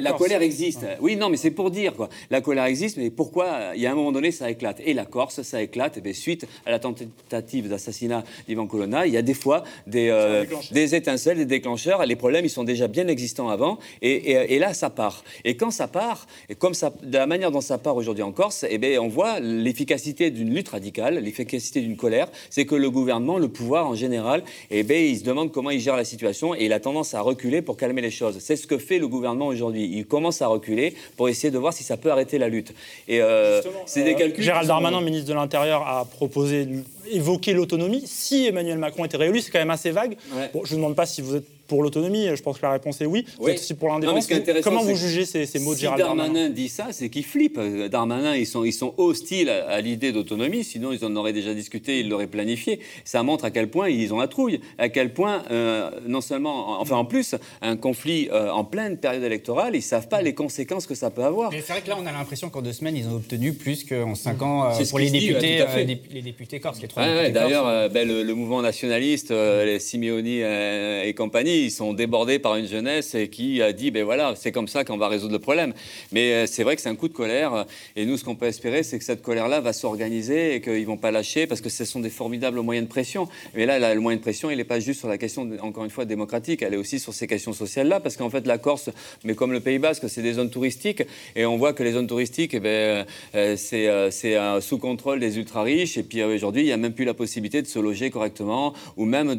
[0.00, 0.86] la, colère existe.
[1.00, 2.08] Oui, non, mais c'est pour dire quoi.
[2.30, 4.80] La colère existe, mais pourquoi Il y a un moment donné, ça éclate.
[4.84, 5.98] Et la Corse, ça éclate.
[5.98, 10.08] Et bien, suite à la tentative d'assassinat d'Ivan Colonna, il y a des fois des,
[10.10, 12.04] euh, des étincelles, des déclencheurs.
[12.06, 13.78] Les problèmes, ils sont déjà bien existants avant.
[14.02, 15.24] Et, et là, ça part.
[15.44, 18.32] Et quand ça part, et comme ça, de la manière dont ça part aujourd'hui en
[18.32, 22.28] Corse, eh bien, on voit l'efficacité d'une lutte radicale, l'efficacité d'une colère.
[22.50, 25.80] C'est que le gouvernement, le pouvoir en général, eh bien, il se demande comment il
[25.80, 28.36] gère la situation et il a tendance à reculer pour calmer les choses.
[28.40, 29.90] C'est ce que fait le gouvernement aujourd'hui.
[29.92, 32.74] Il commence à reculer pour essayer de voir si ça peut arrêter la lutte.
[33.08, 34.44] Et euh, c'est des euh, calculs.
[34.44, 36.68] Gérald Darmanin, ministre de l'Intérieur, a proposé
[37.10, 38.02] évoquer l'autonomie.
[38.06, 40.16] Si Emmanuel Macron était réélu, c'est quand même assez vague.
[40.64, 43.06] je ne demande pas si vous êtes pour l'autonomie Je pense que la réponse est
[43.06, 43.24] oui.
[43.38, 44.28] Vous êtes aussi pour l'indépendance.
[44.62, 47.58] Comment vous jugez ces, mots de Gérald Darmanin Darmanin dit ça, c'est qu'il flippe.
[47.90, 52.00] Darmanin, ils sont, ils sont hostiles à, l'idée d'autonomie, sinon ils en auraient déjà discuté,
[52.00, 52.80] ils l'auraient planifié.
[53.04, 56.80] Ça montre à quel point ils ont la trouille, à quel point, euh, non seulement,
[56.80, 60.34] enfin en plus, un conflit euh, en pleine période électorale, ils ne savent pas les
[60.34, 61.50] conséquences que ça peut avoir.
[61.50, 63.84] Mais c'est vrai que là, on a l'impression qu'en deux semaines, ils ont obtenu plus
[63.84, 65.64] qu'en cinq ans euh, pour les députés,
[66.10, 66.80] les députés corses.
[66.96, 73.16] D'ailleurs, ben, le, mouvement nationaliste, les Simeoni et compagnie, ils sont débordés par une jeunesse
[73.30, 75.72] qui a dit, ben voilà, c'est comme ça qu'on va résoudre le problème.
[76.12, 77.66] Mais euh, c'est vrai que c'est un coup de colère.
[77.96, 80.96] Et nous, ce qu'on peut espérer, c'est que cette colère-là va s'organiser et qu'ils vont
[80.96, 83.28] pas lâcher parce que ce sont des formidables moyens de pression.
[83.54, 85.90] Mais là, le moyen de pression, il n'est pas juste sur la question, encore une
[85.90, 86.62] fois, démocratique.
[86.62, 88.90] Elle est aussi sur ces questions sociales-là parce qu'en fait, la Corse,
[89.24, 91.02] mais comme le Pays Basque, c'est des zones touristiques
[91.34, 95.38] et on voit que les zones touristiques, eh ben, euh, c'est euh, sous contrôle des
[95.38, 95.98] ultra riches.
[95.98, 99.04] Et puis aujourd'hui, il n'y a même plus la possibilité de se loger correctement ou
[99.04, 99.36] même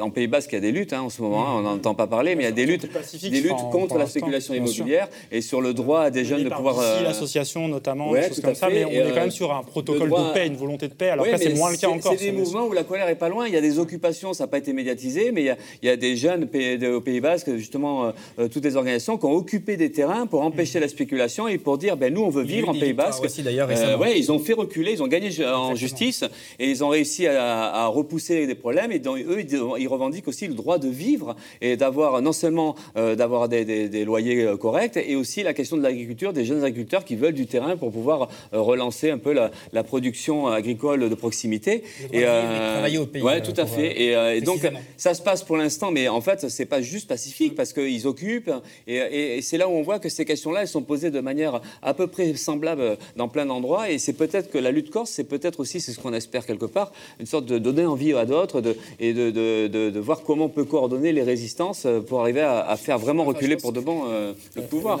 [0.00, 1.48] en Pays Basque, il y a des luttes hein, en ce moment.
[1.48, 2.88] Hein, on n'entend pas parler, mais il y a des luttes,
[3.22, 6.78] des luttes contre la spéculation immobilière et sur le droit des jeunes de pouvoir.
[6.78, 7.02] Euh...
[7.02, 10.32] l'association notamment, des choses comme ça, mais on est quand même sur un protocole de
[10.32, 12.14] paix, une volonté de paix, alors que c'est moins le cas encore.
[12.16, 13.46] C'est des mouvements où la colère est pas loin.
[13.46, 15.42] Il y a des occupations, ça n'a pas été médiatisé, mais
[15.82, 16.48] il y a, des jeunes
[16.94, 20.42] au Pays Basque, justement, euh, euh, toutes les organisations qui ont occupé des terrains pour
[20.42, 23.24] empêcher la spéculation et pour dire, ben nous, on veut vivre en Pays Basque.
[23.24, 26.24] Aussi, d'ailleurs, euh, ouais, ils ont fait reculer, ils ont gagné en justice
[26.58, 28.92] et ils ont réussi à, repousser des problèmes.
[28.92, 29.44] Et eux,
[29.78, 31.13] ils revendiquent aussi le droit de vivre
[31.60, 35.82] et d'avoir non seulement euh, d'avoir des, loyers euh, corrects, et aussi la question de
[35.82, 39.50] l'agriculture, des jeunes agriculteurs qui veulent du terrain pour pouvoir euh, relancer un peu la,
[39.84, 41.84] production agricole de proximité.
[42.12, 43.22] Et, travailler au pays.
[43.22, 44.36] Ouais, tout à fait.
[44.36, 44.60] Et, donc
[44.96, 48.50] ça se passe pour l'instant, mais en fait c'est pas juste pacifique parce qu'ils occupent,
[48.86, 51.94] et, c'est là où on voit que ces questions-là elles sont posées de manière à
[51.94, 55.60] peu près semblable dans plein d'endroits, et c'est peut-être que la lutte corse, c'est peut-être
[55.60, 58.76] aussi, c'est ce qu'on espère quelque part, une sorte de donner envie à d'autres de,
[58.98, 62.76] et de, de, de, voir comment on peut coordonner les résistances euh, pour arriver à,
[62.76, 65.00] faire vraiment reculer pour de bon euh, le pouvoir.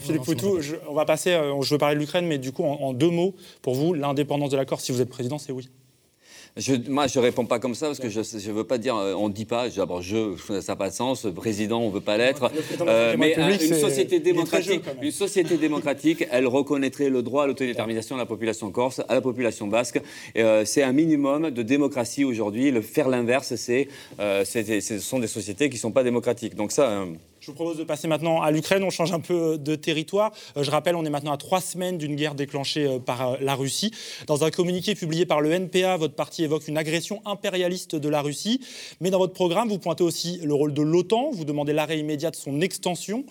[0.00, 2.92] Philippe Poutou, on va passer, euh, je veux parler de l'Ukraine, mais du coup, en,
[2.92, 5.68] deux mots, pour vous, l'indépendance de l'accord, si vous êtes président, c'est oui
[6.56, 9.28] je, moi, je réponds pas comme ça parce que je ne veux pas dire, on
[9.28, 12.16] ne dit pas, d'abord, je, ça n'a pas de sens, président, on ne veut pas
[12.16, 12.50] l'être.
[13.18, 18.26] mais une, société démocratique, une société démocratique, elle reconnaîtrait le droit à l'autodétermination de la
[18.26, 20.00] population corse, à la population basque.
[20.34, 22.70] c'est un minimum de démocratie aujourd'hui.
[22.70, 23.88] Le faire l'inverse, c'est,
[24.18, 26.54] ce sont des sociétés qui ne sont pas démocratiques.
[26.54, 27.06] Donc ça.
[27.42, 28.84] Je vous propose de passer maintenant à l'Ukraine.
[28.84, 30.30] On change un peu de territoire.
[30.56, 33.36] Euh, je rappelle, on est maintenant à trois semaines d'une guerre déclenchée euh, par euh,
[33.40, 33.90] la Russie.
[34.28, 38.22] Dans un communiqué publié par le NPA, votre parti évoque une agression impérialiste de la
[38.22, 38.60] Russie.
[39.00, 41.30] Mais dans votre programme, vous pointez aussi le rôle de l'OTAN.
[41.32, 43.24] Vous demandez l'arrêt immédiat de son extension.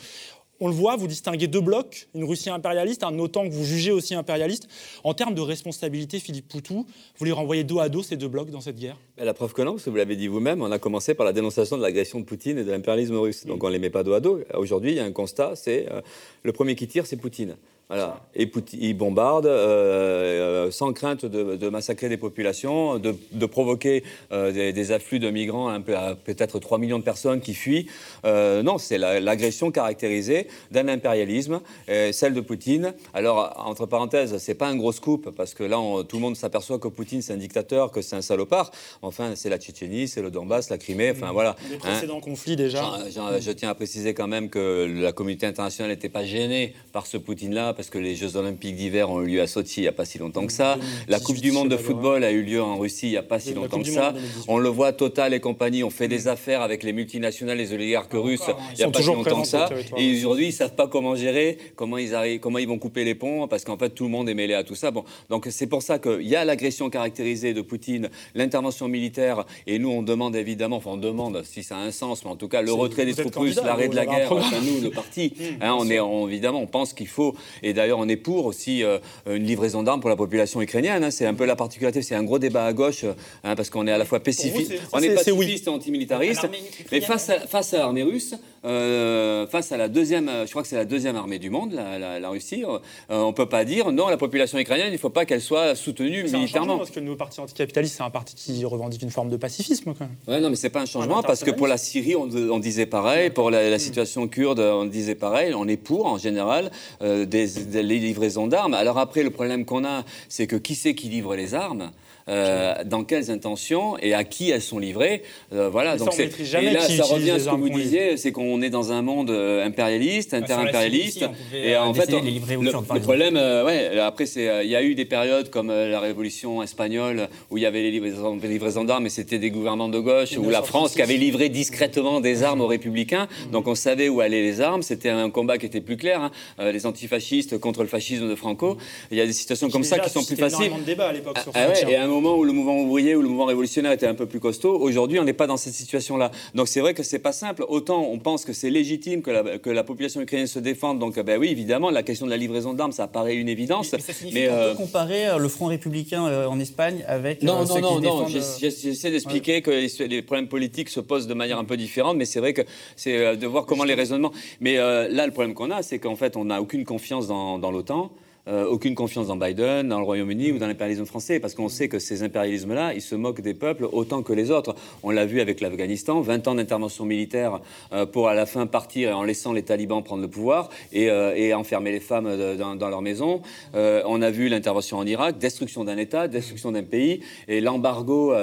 [0.64, 3.91] On le voit, vous distinguez deux blocs, une Russie impérialiste, un OTAN que vous jugez
[3.91, 4.68] aussi impérialiste.
[5.03, 6.86] En termes de responsabilité, Philippe Poutou,
[7.18, 8.95] vous les renvoyez dos à dos ces deux blocs dans cette guerre?
[9.18, 11.34] La preuve que non, parce que vous l'avez dit vous-même, on a commencé par la
[11.34, 13.47] dénonciation de l'agression de Poutine et de l'impérialisme russe.
[13.47, 14.39] Donc on ne les met pas dos à dos.
[14.53, 16.01] Aujourd'hui, il y a un constat, c'est euh,
[16.43, 17.57] le premier qui tire, c'est Poutine.
[17.92, 18.22] Voilà.
[18.36, 24.92] Et ils bombardent euh, euh, sans crainte de, massacrer des populations, de, provoquer euh, des,
[24.94, 25.80] afflux de migrants à,
[26.16, 27.88] peut-être 3 millions de personnes qui fuient.
[28.24, 32.94] non, c'est l'agression caractérisée d'un impérialisme, celle de Poutine.
[33.14, 35.78] Alors, entre parenthèses, c'est pas un gros scoop, parce que là,
[36.08, 38.72] tout le monde s'aperçoit que Poutine, c'est un dictateur, que c'est un salopard.
[39.02, 41.58] Enfin, c'est la Tchétchénie, c'est le Donbass, la Crimée, enfin voilà.
[41.70, 42.22] Les précédents hein.
[42.22, 43.00] conflits déjà.
[43.10, 47.18] Je, tiens à préciser quand même que la communauté internationale n'était pas gênée par ce
[47.18, 49.92] Poutine-là, parce que les Jeux Olympiques d'hiver ont eu lieu à Sochi il n'y a
[49.92, 50.78] pas si longtemps que ça.
[51.08, 53.40] La Coupe du Monde de football a eu lieu en Russie il n'y a pas
[53.40, 54.14] si longtemps que ça.
[54.48, 58.14] On le voit, Total et compagnie ont fait des affaires avec les multinationales, les oligarques
[58.14, 59.68] russes il n'y a pas si longtemps que ça.
[59.98, 63.04] Et aujourd'hui, ils ne savent pas comment gérer, comment ils, arrivent, comment ils vont couper
[63.04, 64.92] les ponts, parce qu'en fait, tout le monde est mêlé à tout ça.
[64.92, 69.80] Bon, donc c'est pour ça qu'il y a l'agression caractérisée de Poutine, l'intervention militaire, et
[69.80, 72.48] nous, on demande évidemment, enfin, on demande si ça a un sens, mais en tout
[72.48, 75.76] cas, le retrait des troupes russes, l'arrêt de la guerre, enfin, nous, le parti, hein,
[75.80, 79.43] on est évidemment, on pense qu'il faut, et d'ailleurs, on est pour aussi euh, une
[79.43, 81.03] livraison d'armes pour la population ukrainienne.
[81.03, 81.11] Hein.
[81.11, 83.05] C'est un peu la particularité, c'est un gros débat à gauche,
[83.43, 86.47] hein, parce qu'on est à la fois pacifiste, on est pacifiste et antimilitariste,
[86.91, 90.68] mais face à, face à l'armée russe, euh, face à la deuxième, je crois que
[90.68, 94.18] c'est la deuxième armée du monde, la, Russie, euh, on peut pas dire non, la
[94.18, 96.78] population ukrainienne, il ne faut pas qu'elle soit soutenue militairement.
[96.78, 99.93] parce que le nouveau parti anticapitaliste, c'est un parti qui revendique une forme de pacifisme.
[99.97, 100.16] Quand même.
[100.28, 103.30] Ouais, non, mais c'est pas un changement, parce que pour la Syrie, on, disait pareil,
[103.32, 107.99] pour la, situation kurde, on disait pareil, on est pour en général des, des, les
[107.99, 108.74] livraisons d'armes.
[108.74, 111.91] Alors après, le problème qu'on a, c'est que qui c'est qui livre les armes?
[112.28, 115.24] Euh, dans quelles intentions et à qui elles sont livrées.
[115.53, 115.97] Euh, voilà.
[115.97, 118.91] Donc ça, et là, ça revient à ce que vous disiez, c'est qu'on est dans
[118.91, 121.26] un monde euh, impérialiste, inter-impérialiste.
[121.53, 125.99] Et en fait, le, problème, ouais, après, il y a eu des périodes comme la
[125.99, 130.38] Révolution espagnole où il y avait les livraisons, d'armes, et c'était des gouvernements de gauche,
[130.38, 133.28] ou la France qui avait livré discrètement des armes aux républicains.
[133.47, 133.51] Mm.
[133.51, 134.84] Donc on savait où allaient les armes.
[134.84, 136.22] C'était un combat qui était plus clair.
[136.22, 136.32] Hein.
[136.72, 138.78] les antifascistes contre le fascisme de Franco.
[139.11, 140.72] Il y a des situations comme ça qui sont plus faciles.
[140.72, 141.67] de débat à l'époque sur ah,
[142.12, 145.20] moment où le mouvement ouvrier ou le mouvement révolutionnaire était un peu plus costaud, aujourd'hui,
[145.20, 146.32] on n'est pas dans cette situation-là.
[146.55, 147.66] Donc c'est vrai que c'est pas simple.
[147.68, 150.99] Autant on pense que c'est légitime que la, que la, population ukrainienne se défende.
[150.99, 153.91] Donc ben oui, évidemment, la question de la livraison d'armes, ça paraît une évidence.
[153.93, 157.41] Mais, ça signifie qu'on euh, peut comparer euh, le Front républicain euh, en Espagne avec
[157.43, 158.28] non, non, non, non.
[158.28, 159.72] J'essaie d'expliquer que
[160.03, 162.62] les problèmes politiques se posent de manière un peu différente, mais c'est vrai que
[162.95, 164.32] c'est de voir comment les raisonnements.
[164.59, 167.72] Mais là, le problème qu'on a, c'est qu'en fait, on n'a aucune confiance dans, dans
[167.72, 168.12] l'OTAN.
[168.48, 171.88] Euh, aucune confiance dans Biden, dans le Royaume-Uni ou dans l'impérialisme français, parce qu'on sait
[171.88, 174.76] que ces impérialismes-là, ils se moquent des peuples autant que les autres.
[175.04, 177.60] On l'a vu avec l'Afghanistan, 20 ans d'intervention militaire
[177.94, 181.56] euh, pour à la fin partir en laissant les talibans prendre le pouvoir et, euh,
[181.56, 183.42] enfermer les femmes dans, dans, leur maison.
[183.74, 188.34] on a vu l'intervention en Irak, destruction d'un État, destruction d'un pays, et l'embargo,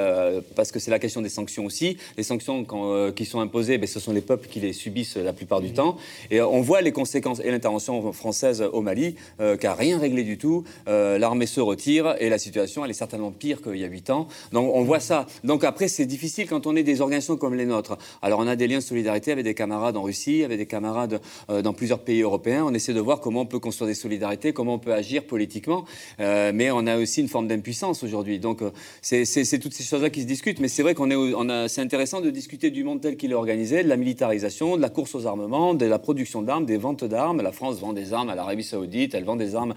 [0.55, 1.96] parce que c'est la question des sanctions aussi.
[2.16, 2.66] Les sanctions
[3.14, 5.96] qui sont imposées, ben, ce sont les peuples qui les subissent la plupart du temps.
[6.30, 9.16] Et on voit les conséquences, et l'intervention française au Mali,
[9.59, 10.64] car rien rien réglé du tout.
[10.86, 14.11] Euh, l'armée se retire et la situation, elle est certainement pire qu'il y a 8
[14.11, 14.28] ans.
[14.53, 15.26] Donc on voit ça.
[15.45, 17.97] Donc après, c'est difficile quand on est des organisations comme les nôtres.
[18.20, 21.20] Alors on a des liens de solidarité avec des camarades en Russie, avec des camarades
[21.49, 22.64] euh, dans plusieurs pays européens.
[22.66, 25.84] On essaie de voir comment on peut construire des solidarités, comment on peut agir politiquement.
[26.20, 28.39] Euh, mais on a aussi une forme d'impuissance aujourd'hui.
[28.39, 28.61] Donc
[29.01, 30.61] c'est toutes ces choses-là qui se discutent.
[30.61, 33.34] Mais c'est vrai qu'on est, on c'est intéressant de discuter du monde tel qu'il est
[33.34, 37.05] organisé, de la militarisation, de la course aux armements, de la production d'armes, des ventes
[37.05, 37.41] d'armes.
[37.41, 39.74] La France vend des armes à l'Arabie Saoudite, elle vend des armes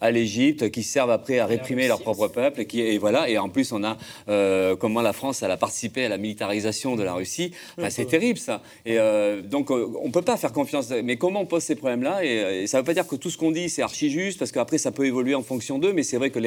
[0.00, 2.62] à l'Égypte, qui servent après à réprimer leur propre peuple.
[2.62, 3.28] Et, qui, et voilà.
[3.28, 3.96] Et en plus, on a
[4.28, 7.52] euh, comment la France elle a participé à la militarisation de la Russie.
[7.88, 8.62] c'est terrible ça.
[8.86, 10.90] Et euh, donc, euh, on peut pas faire confiance.
[10.90, 12.24] Mais comment on pose ces problèmes-là?
[12.24, 14.52] Et, ça ne veut pas dire que tout ce qu'on dit c'est archi juste, parce
[14.52, 15.92] qu'après ça peut évoluer en fonction d'eux.
[15.92, 16.40] Mais c'est vrai que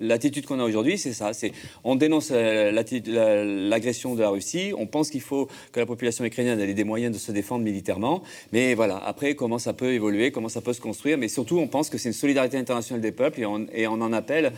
[0.00, 1.32] l'attitude qu'on a aujourd'hui, c'est ça.
[1.32, 1.52] C'est
[1.84, 4.72] on dénonce l'agression de la Russie.
[4.76, 8.22] On pense qu'il faut que la population ukrainienne ait des moyens de se défendre militairement.
[8.52, 8.98] Mais voilà.
[9.04, 11.18] Après, comment ça peut évoluer, comment ça peut se construire.
[11.18, 14.00] Mais surtout, on pense que c'est une solidarité internationale des peuples et on, et on
[14.00, 14.52] en appelle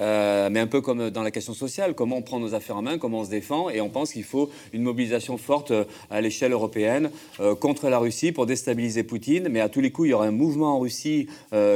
[0.00, 2.82] euh, mais un peu comme dans la question sociale, comment on prend nos affaires en
[2.82, 6.20] main, comment on se défend, et on pense qu'il faut une mobilisation forte euh, à
[6.20, 7.10] l'échelle européenne
[7.40, 9.48] euh, contre la Russie pour déstabiliser Poutine.
[9.50, 11.28] Mais à tous les coups, il y aura un mouvement en Russie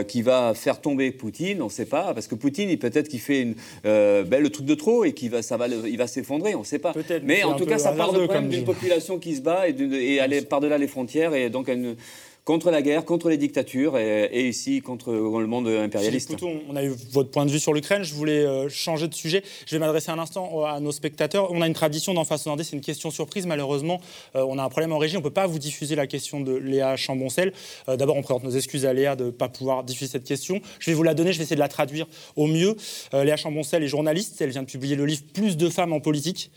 [0.09, 3.43] qui va faire tomber Poutine, on ne sait pas, parce que Poutine, peut-être qu'il fait
[3.43, 6.61] une, ben, le truc de trop et qu'il va, ça va, il va s'effondrer, on
[6.61, 6.93] ne sait pas.
[7.25, 10.79] Mais en tout cas, ça part d'une population qui se bat et, et aller par-delà
[10.79, 11.97] les frontières, et donc une
[12.45, 16.35] contre la guerre, contre les dictatures et, ici contre le monde impérialiste.
[16.69, 18.03] on a eu votre point de vue sur l'Ukraine.
[18.03, 19.45] Je voulais euh, changer de sujet.
[19.67, 21.53] Je vais m'adresser un instant à nos spectateurs.
[21.53, 23.47] On a une tradition d'en face c'est une question surprise.
[23.47, 24.01] Malheureusement,
[24.35, 25.17] euh, on a un problème en régie.
[25.17, 27.53] On ne peut pas vous diffuser la question de Léa Chamboncel.
[27.89, 30.61] Euh, d'abord, on présente nos excuses à Léa de ne pas pouvoir diffuser cette question.
[30.81, 31.33] Je vais vous la donner.
[31.33, 32.77] Je vais essayer de la traduire au mieux.
[33.13, 34.41] Léa Chamboncel est journaliste.
[34.41, 36.51] Elle vient de publier le livre Plus de femmes en politique.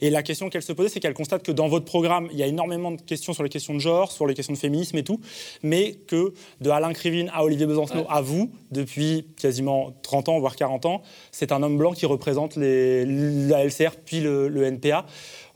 [0.00, 2.42] Et la question qu'elle se posait, c'est qu'elle constate que dans votre programme, il y
[2.42, 5.04] a énormément de questions sur les questions de genre, sur les questions de féminisme et
[5.04, 5.20] tout
[5.62, 10.56] mais que de Alain Krivine à Olivier Besancenot à vous, depuis quasiment 30 ans, voire
[10.56, 15.06] 40 ans, c'est un homme blanc qui représente les, la LCR puis le, le NPA.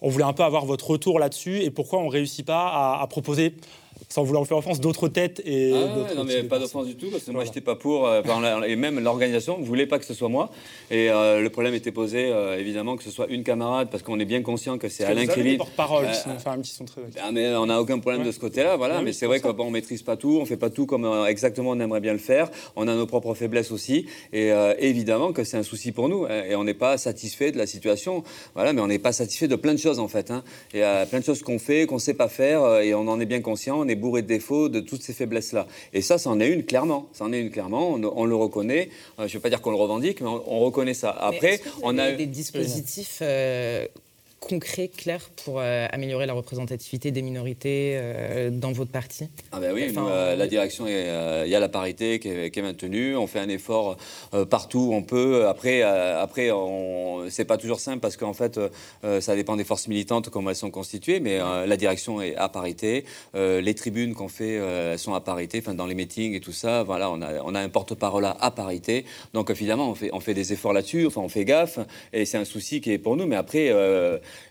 [0.03, 3.01] On voulait un peu avoir votre retour là-dessus et pourquoi on ne réussit pas à,
[3.03, 3.55] à proposer
[4.09, 7.09] sans vouloir faire offense, d'autres têtes et Ah d'autres non, mais pas d'offense du tout,
[7.11, 7.47] parce que moi, Voilà.
[7.53, 8.23] j'étais pas pour, euh,
[8.67, 10.51] et même l'organisation ne voulait pas que ce soit moi.
[10.91, 14.19] Et euh, le problème était posé, euh, évidemment, que ce soit une camarade, parce qu'on
[14.21, 17.67] est bien conscient que c'est Alain Euh, sont, enfin, qui sont très Ah, mais on
[17.67, 18.27] n'a aucun problème Ouais.
[18.29, 18.97] de ce côté-là, voilà.
[18.99, 21.71] Ah mais c'est vrai qu'on on maîtrise pas tout, on fait pas tout comme exactement
[21.71, 22.51] on aimerait bien le faire.
[22.77, 26.25] On a nos propres faiblesses aussi, et évidemment que c'est un souci pour nous.
[26.25, 28.23] hein, et on n'est pas satisfait de la situation,
[28.55, 28.73] voilà.
[28.73, 30.31] Mais on n'est pas satisfait de plein de choses en fait.
[30.31, 30.45] Hein.
[30.75, 33.27] Et euh, plein de choses qu'on fait, qu'on sait pas faire, et on en est
[33.27, 33.79] bien conscient.
[33.81, 35.67] On est bourré de défauts, de toutes ces faiblesses-là.
[35.93, 37.09] Et ça, c'en est une clairement.
[37.13, 37.91] Ça en est une clairement.
[37.91, 38.91] On, on le reconnaît.
[39.19, 41.11] Euh, je vais pas dire qu'on le revendique, mais on, on reconnaît ça.
[41.11, 43.87] Après, on a des dispositifs euh,
[44.41, 49.29] concrets, clairs, pour euh, améliorer la représentativité des minorités euh, dans votre parti?
[49.51, 52.51] Ah ben oui, Enfin, nous, euh, la direction, il y a la parité qui est,
[52.51, 53.17] qui est maintenue.
[53.17, 53.97] On fait un effort
[54.51, 55.47] partout où on peut.
[55.49, 56.51] Après, après,
[57.29, 58.61] c'est pas toujours simple parce qu'en fait,
[59.21, 61.21] ça dépend des forces militantes comment elles sont constituées.
[61.21, 63.05] Mais la direction est à parité.
[63.35, 64.61] Les tribunes qu'on fait,
[64.99, 65.59] sont à parité.
[65.59, 68.51] Enfin, dans les meetings et tout ça, voilà, on a, on a un porte-parole à,
[68.51, 69.05] parité.
[69.33, 71.07] Donc évidemment, on fait, on fait des efforts là-dessus.
[71.07, 71.79] Enfin, on fait gaffe.
[72.13, 73.27] Et c'est un souci qui est pour nous.
[73.27, 73.71] Mais après,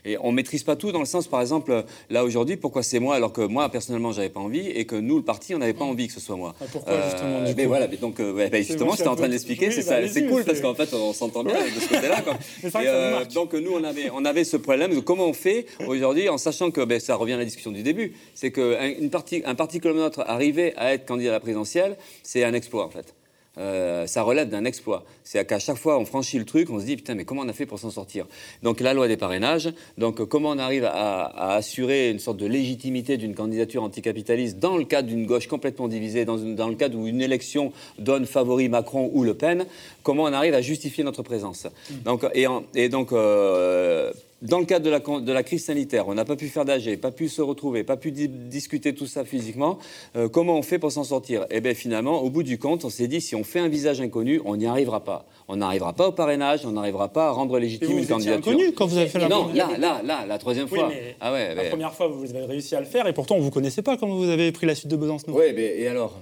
[0.04, 3.14] et on maîtrise pas tout dans le sens, par exemple, là aujourd'hui, pourquoi c'est moi
[3.14, 5.84] alors que moi personnellement, j'avais pas envie et que nous, le parti, on n'avait pas
[5.84, 6.54] envie que ce soit moi.
[6.60, 9.28] Ah, pourquoi, justement, du mais coup voilà, mais donc euh, ouais, bah, justement, en train
[9.28, 11.80] d'expliquer, Oui, c'est bah, ça, allez-y, c'est cool parce qu'en fait, on s'entend bien de
[11.80, 12.20] ce côté-là.
[12.62, 16.28] que euh, donc nous, on avait, on avait ce problème de comment on fait aujourd'hui,
[16.28, 19.54] en sachant que ben, ça revient à la discussion du début, c'est qu'un parti, un
[19.54, 22.90] parti comme le nôtre, arriver à être candidat à la présidentielle, c'est un exploit en
[22.90, 23.14] fait.
[23.58, 25.04] Euh, ça relève d'un exploit.
[25.24, 27.48] C'est qu'à chaque fois on franchit le truc, on se dit putain mais comment on
[27.48, 28.26] a fait pour s'en sortir?
[28.62, 32.46] Donc la loi des parrainages, donc comment on arrive à, à assurer une sorte de
[32.46, 36.74] légitimité d'une candidature anticapitaliste dans le cadre d'une gauche complètement divisée, dans, une- dans le
[36.74, 39.64] cadre où une élection donne favori Macron ou Le Pen,
[40.02, 41.66] comment on arrive à justifier notre présence?
[42.04, 44.12] Donc, et, en- et donc euh,
[44.42, 46.64] dans le cadre de la, con- de la crise sanitaire, on n'a pas pu faire
[46.66, 49.78] d'AG, pas pu se retrouver, pas pu di- discuter tout ça physiquement.
[50.14, 51.46] Euh, comment on fait pour s'en sortir?
[51.50, 54.00] Eh bien, finalement, au bout du compte, on s'est dit si on fait un visage
[54.00, 55.24] inconnu, on n'y arrivera pas.
[55.48, 58.12] On n'arrivera pas au parrainage, on n'arrivera pas à rendre légitime vous, une vous étiez
[58.14, 58.52] candidature.
[58.52, 60.88] inconnu quand vous avez fait la Non, première- là, là, là, la troisième Oui, fois.
[60.90, 63.36] mais ah ouais, La mais- première fois, vous avez réussi à le faire et pourtant
[63.36, 65.36] on vous connaissait pas quand vous avez pris la suite de Besancenot.
[65.36, 66.14] Ouais, mais et alors?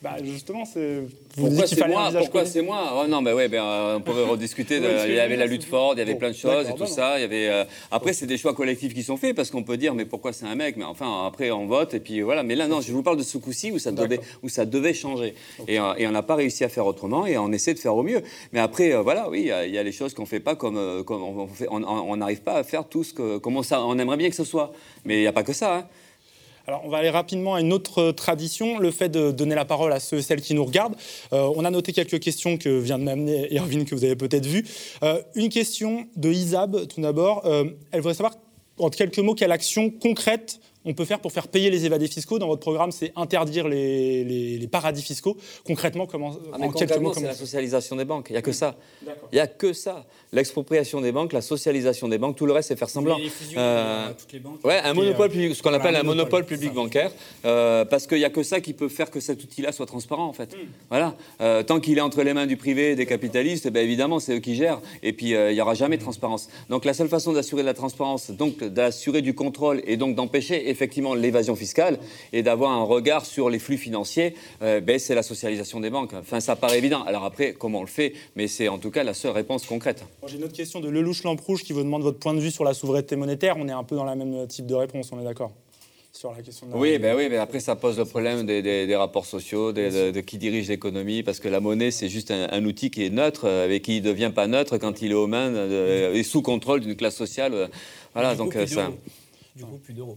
[0.00, 1.02] Bah justement, c'est.
[1.36, 3.02] Pourquoi c'est moi Pourquoi c'est moi?
[3.02, 4.78] Oh non, mais ouais, ben, euh, on pourrait rediscuter.
[4.78, 6.18] de- il y avait la lutte forte, il y avait bon.
[6.20, 7.18] plein de choses et tout bah ça.
[7.18, 7.48] Il y avait.
[7.48, 10.32] euh, Après, c'est des choix collectifs qui sont faits parce qu'on peut dire, mais pourquoi
[10.32, 10.76] c'est un mec?
[10.76, 12.44] Mais enfin, après, on vote et puis voilà.
[12.44, 14.24] Mais là, non, je vous parle de ce coup-ci où ça devait, D'accord.
[14.44, 15.34] où ça devait changer
[15.66, 17.96] et, euh, et on n'a pas réussi à faire autrement et on essaie de faire
[17.96, 18.22] au mieux.
[18.52, 20.38] Mais après, euh, voilà, oui, il y a- il y, a les choses qu'on fait
[20.38, 23.64] pas comme, comme on fait- on- on n'arrive pas à faire tout ce que, comment
[23.64, 24.72] ça, on aimerait bien que ce soit.
[25.04, 25.74] Mais il n'y a pas que ça.
[25.78, 25.84] hein.
[26.68, 29.90] Alors, on va aller rapidement à une autre tradition, le fait de donner la parole
[29.90, 30.96] à ceux et celles qui nous regardent.
[31.32, 34.44] Euh, on a noté quelques questions que vient de m'amener Erwin, que vous avez peut-être
[34.44, 34.66] vues.
[35.02, 37.46] Euh, une question de Isab, tout d'abord.
[37.46, 38.34] Euh, elle voudrait savoir,
[38.76, 42.38] en quelques mots, quelle action concrète on peut faire pour faire payer les évadés fiscaux.
[42.38, 45.36] Dans votre programme, c'est interdire les, les- les paradis fiscaux.
[45.66, 48.26] Concrètement, comment, Ah, mais concrètement, c'est la socialisation des banques.
[48.30, 48.76] Il n'y a que ça.
[49.32, 50.06] Il n'y a que ça.
[50.32, 53.18] L'expropriation des banques, la socialisation des banques, tout le reste, c'est faire semblant.
[53.56, 54.64] Euh, toutes les banques.
[54.64, 57.10] Ouais, un monopole euh, public, ce qu'on appelle un un monopole, monopole, public bancaire,
[57.44, 60.26] euh, parce qu'il n'y a que ça qui peut faire que cet outil-là soit transparent,
[60.26, 60.54] en fait.
[60.54, 60.66] Hmm.
[60.90, 61.16] Voilà.
[61.40, 64.20] Euh, tant qu'il est entre les mains du privé et des capitalistes, eh ben, évidemment,
[64.20, 64.80] c'est eux qui gèrent.
[65.02, 66.00] Et puis, il n'y aura jamais Hmm.
[66.00, 66.48] de transparence.
[66.68, 70.67] Donc, la seule façon d'assurer de la transparence, donc d'assurer du contrôle et donc d'empêcher
[70.68, 71.98] effectivement l'évasion fiscale
[72.32, 76.12] et d'avoir un regard sur les flux financiers, euh, ben, c'est la socialisation des banques.
[76.14, 77.02] Enfin, ça paraît évident.
[77.04, 78.12] Alors après, comment on le fait?
[78.36, 80.04] Mais c'est en tout cas la seule réponse concrète.
[80.22, 82.50] Bon, J'ai une autre question de Lelouch Lampe-Rouge qui vous demande votre point de vue
[82.50, 83.56] sur la souveraineté monétaire.
[83.58, 85.52] On est un peu dans la même type de réponse, on est d'accord?
[86.10, 88.60] Sur la question de la- Oui, ben oui, ben après ça pose le problème des,
[88.60, 92.08] des- des rapports sociaux, des- de, de qui dirige l'économie, parce que la monnaie c'est
[92.08, 95.00] juste un, un outil qui est neutre, euh, et qui ne devient pas neutre quand
[95.00, 95.52] il est aux mains
[96.12, 97.54] et sous contrôle d'une classe sociale.
[97.54, 97.68] euh,
[98.14, 98.90] Voilà, Du coup, donc plus euh, ça.
[99.54, 100.16] Du coup, plus d'euros.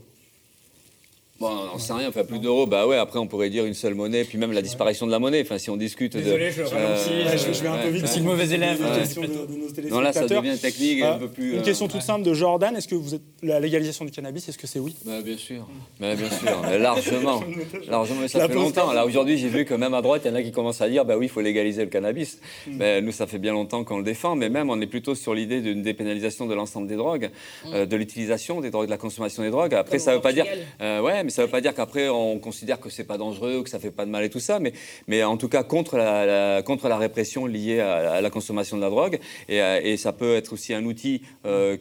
[1.41, 3.95] Bon, on sait rien, enfin plus d'euros, bah ouais, après on pourrait dire une seule
[3.95, 6.51] monnaie, puis même la disparition de la monnaie, enfin si on discute Désolé, de.
[6.51, 8.05] je euh, ralentis, je, je vais un peu vite.
[8.07, 8.79] suis le mauvais élève.
[8.79, 9.89] Une euh, question de, de nos téléspectateurs.
[9.91, 11.53] Non, là ça devient technique et Euh, un peu plus.
[11.53, 12.75] Une euh, question toute simple de Jordan.
[12.75, 14.95] Est-ce que vous êtes la légalisation du cannabis Est-ce que c'est oui?
[15.03, 15.67] Bah, bien sûr,
[15.99, 17.41] Bah, bien sûr, mais largement,
[17.89, 18.19] largement.
[18.21, 18.93] Mais ça La fait longtemps.
[18.93, 20.89] Là aujourd'hui, j'ai vu que même à droite, il y en a qui commencent à
[20.89, 22.39] dire, bah oui, il faut légaliser le cannabis.
[22.67, 22.71] Mm.
[22.77, 25.33] Mais nous, ça fait bien longtemps qu'on le défend, mais même on est plutôt sur
[25.33, 27.31] l'idée d'une dépénalisation de l'ensemble des drogues,
[27.73, 29.73] euh, de l'utilisation des drogues, de la consommation des drogues.
[29.73, 30.45] Après, Comme ça veut pas dire,
[30.81, 33.17] euh, ouais, mais mais ça ne veut pas dire qu'après on considère que c'est pas
[33.17, 34.73] dangereux que ça fait pas de mal et tout ça, mais,
[35.07, 38.89] mais en tout cas contre la, contre la répression liée à, la consommation de la
[38.89, 39.17] drogue,
[39.47, 41.21] et, et, ça peut être aussi un outil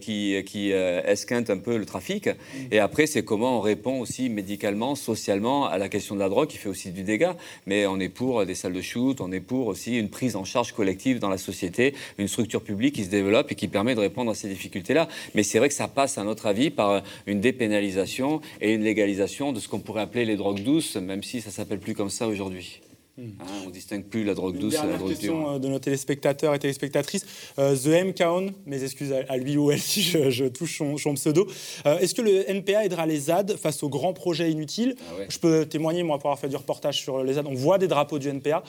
[0.01, 2.29] qui, qui esquinte un peu le trafic.
[2.71, 6.49] Et après, c'est comment on répond aussi médicalement, socialement à la question de la drogue
[6.49, 7.37] qui fait aussi du dégât.
[7.67, 10.45] Mais on est pour des salles de shoot, on est pour aussi une prise en
[10.45, 14.01] charge collective dans la société, une structure publique qui se développe et qui permet de
[14.01, 15.09] répondre à ces difficultés-là.
[15.35, 19.40] Mais c'est vrai que ça passe, à notre avis, par une dépénalisation et une légalisation
[19.41, 22.11] de ce qu'on pourrait appeler les drogues douces, même si ça ne s'appelle plus comme
[22.11, 22.81] ça aujourd'hui.
[23.19, 25.79] Hein, on ne distingue plus la drogue douce et la drogue question euh, de nos
[25.79, 27.27] téléspectateurs et téléspectatrices.
[27.59, 28.15] Euh, The M.
[28.15, 31.47] Kaon, mes excuses à, lui ou elle si je, touche son, pseudo.
[31.87, 34.95] Euh, est-ce que le NPA aidera les ZAD face aux grands projets inutiles?
[35.01, 37.47] Ah Je peux témoigner, moi, pour avoir fait du reportage sur les ZAD.
[37.47, 38.63] On voit des drapeaux du NPA.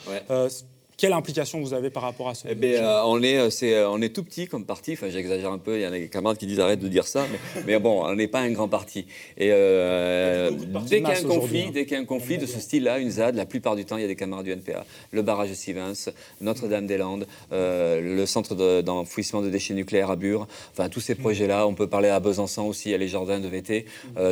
[0.96, 3.88] Quelle implication vous avez par rapport à ce eh ben, euh, on, est, euh, euh,
[3.90, 4.92] on est tout petit comme parti.
[4.92, 5.78] Enfin, j'exagère un peu.
[5.78, 7.26] Il y en a des camarades qui disent arrête de dire ça.
[7.66, 9.06] Mais, bon, on n'est pas un grand parti.
[9.38, 10.50] Et dès
[10.88, 11.70] qu'il y a un conflit, hein.
[11.72, 13.96] dès qu'il y a un conflit de ce style-là, une ZAD, la plupart du temps,
[13.96, 14.84] il y a des camarades du NPA.
[15.10, 20.46] Le barrage de Sivens, Notre-Dame-des-Landes, le centre d'enfouissement de, déchets nucléaires à Bure.
[20.72, 21.66] Enfin, tous ces projets-là.
[21.66, 22.90] On peut parler à Besançon aussi.
[22.90, 23.86] Il y a les jardins de VT,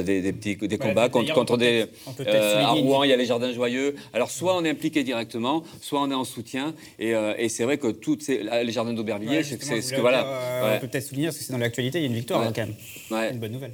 [0.05, 1.87] des, petits des combats contre, des.
[2.27, 3.97] à Rouen, il y a les jardins joyeux.
[4.13, 7.79] Alors, soit on est impliqué directement, soit on est en soutien euh, et, c'est vrai
[7.79, 10.27] que toutes ces, les jardins d'Aubervilliers, c'est ce que voilà.
[10.27, 12.53] Euh, on peut peut-être souligner parce que c'est dans l'actualité, il y a une victoire
[12.53, 13.33] quand même.
[13.33, 13.73] Une bonne nouvelle.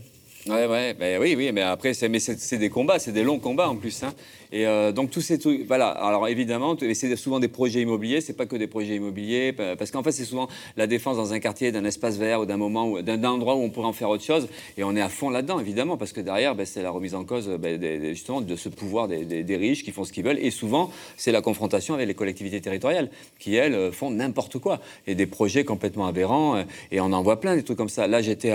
[0.49, 3.69] Ouais, ouais, ben oui, oui, mais après, c'est, c'est, des combats, c'est des longs combats
[3.69, 4.03] en plus.
[4.05, 4.15] Hein.
[4.53, 5.89] Et euh, donc tous ces trucs, voilà.
[5.89, 10.03] Alors évidemment, c'est souvent des projets immobiliers, c'est pas que des projets immobiliers, parce qu'en
[10.03, 13.23] fait, c'est souvent la défense dans un quartier, d'un espace vert ou d'un moment, d'un,
[13.25, 14.49] endroit où on pourrait en faire autre chose.
[14.77, 17.25] Et on est à fond là-dedans, évidemment, parce que derrière, ben, c'est la remise en
[17.25, 17.81] cause, ben,
[18.15, 20.39] justement, de ce pouvoir des, des, riches qui font ce qu'ils veulent.
[20.41, 25.15] Et souvent, c'est la confrontation avec les collectivités territoriales qui elles font n'importe quoi et
[25.15, 26.65] des projets complètement aberrants.
[26.93, 28.07] Et on en voit plein des trucs comme ça.
[28.07, 28.53] Là, j'étais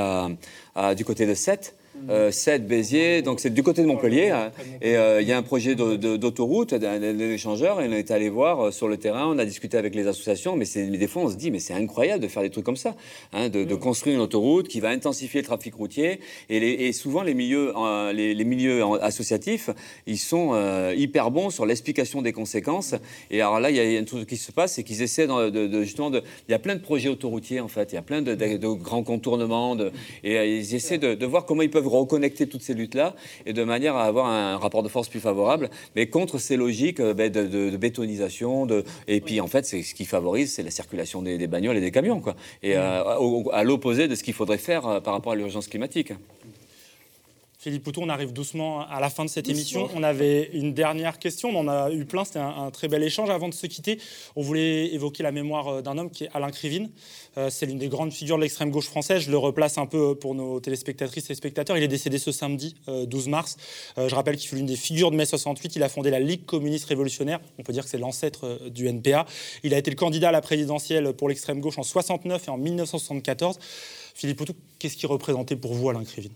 [0.95, 1.75] du côté de Sète.
[2.09, 4.29] 7 euh, Béziers, donc c'est du côté de Montpellier.
[4.29, 4.51] Hein.
[4.81, 8.67] et euh, il y a un projet d'autoroute, d'un échangeur, et on est allé voir
[8.67, 11.35] euh, sur le terrain, on a discuté avec les associations, mais, des fois on se
[11.35, 12.95] dit, mais c'est incroyable de faire des trucs comme ça,
[13.33, 16.19] hein, de, construire une autoroute qui va intensifier le trafic routier.
[16.49, 17.73] Et, souvent les milieux,
[18.13, 19.69] les, milieux associatifs,
[20.05, 20.53] ils sont
[20.95, 22.95] hyper bons sur l'explication des conséquences.
[23.31, 25.83] Et alors là, il y a un truc qui se passe, c'est qu'ils essaient de,
[25.83, 26.21] justement de...
[26.47, 28.35] Il y a plein de projets autoroutiers en fait, il y a plein de,
[28.75, 29.75] grands contournements,
[30.23, 33.15] et ils essaient de voir comment ils peuvent reconnecter toutes ces luttes-là
[33.45, 36.99] et de manière à avoir un rapport de force plus favorable, mais contre ces logiques
[36.99, 38.65] euh, ben, de, bétonisation.
[38.65, 38.83] De...
[39.07, 41.91] Et puis, en fait, c'est ce qui favorise, c'est la circulation des, bagnoles et des
[41.91, 42.35] camions, quoi.
[42.63, 46.13] Et euh, à l'opposé de ce qu'il faudrait faire euh, par rapport à l'urgence climatique.
[47.61, 49.87] Philippe Poutou, on arrive doucement à la fin de cette émission.
[49.93, 53.29] On avait une dernière question, on en a eu plein, c'était un, très bel échange.
[53.29, 53.99] Avant de se quitter,
[54.35, 56.89] on voulait évoquer la mémoire euh, d'un homme qui est Alain Krivine.
[57.37, 59.21] Euh, c'est l'une des grandes figures de l'extrême gauche française.
[59.21, 61.77] Je le replace un peu pour nos téléspectatrices et spectateurs.
[61.77, 63.57] Il est décédé ce samedi 12 euh, mars.
[63.95, 65.75] je rappelle qu'il fut l'une des figures de mai 68.
[65.75, 67.41] Il a fondé la Ligue communiste révolutionnaire.
[67.59, 69.27] On peut dire que c'est l'ancêtre du NPA.
[69.61, 72.57] Il a été le candidat à la présidentielle pour l'extrême gauche en 69 et en
[72.57, 73.59] 1974.
[74.15, 76.33] Philippe Poutou, qu'est-ce qui représentait pour vous Alain Krivine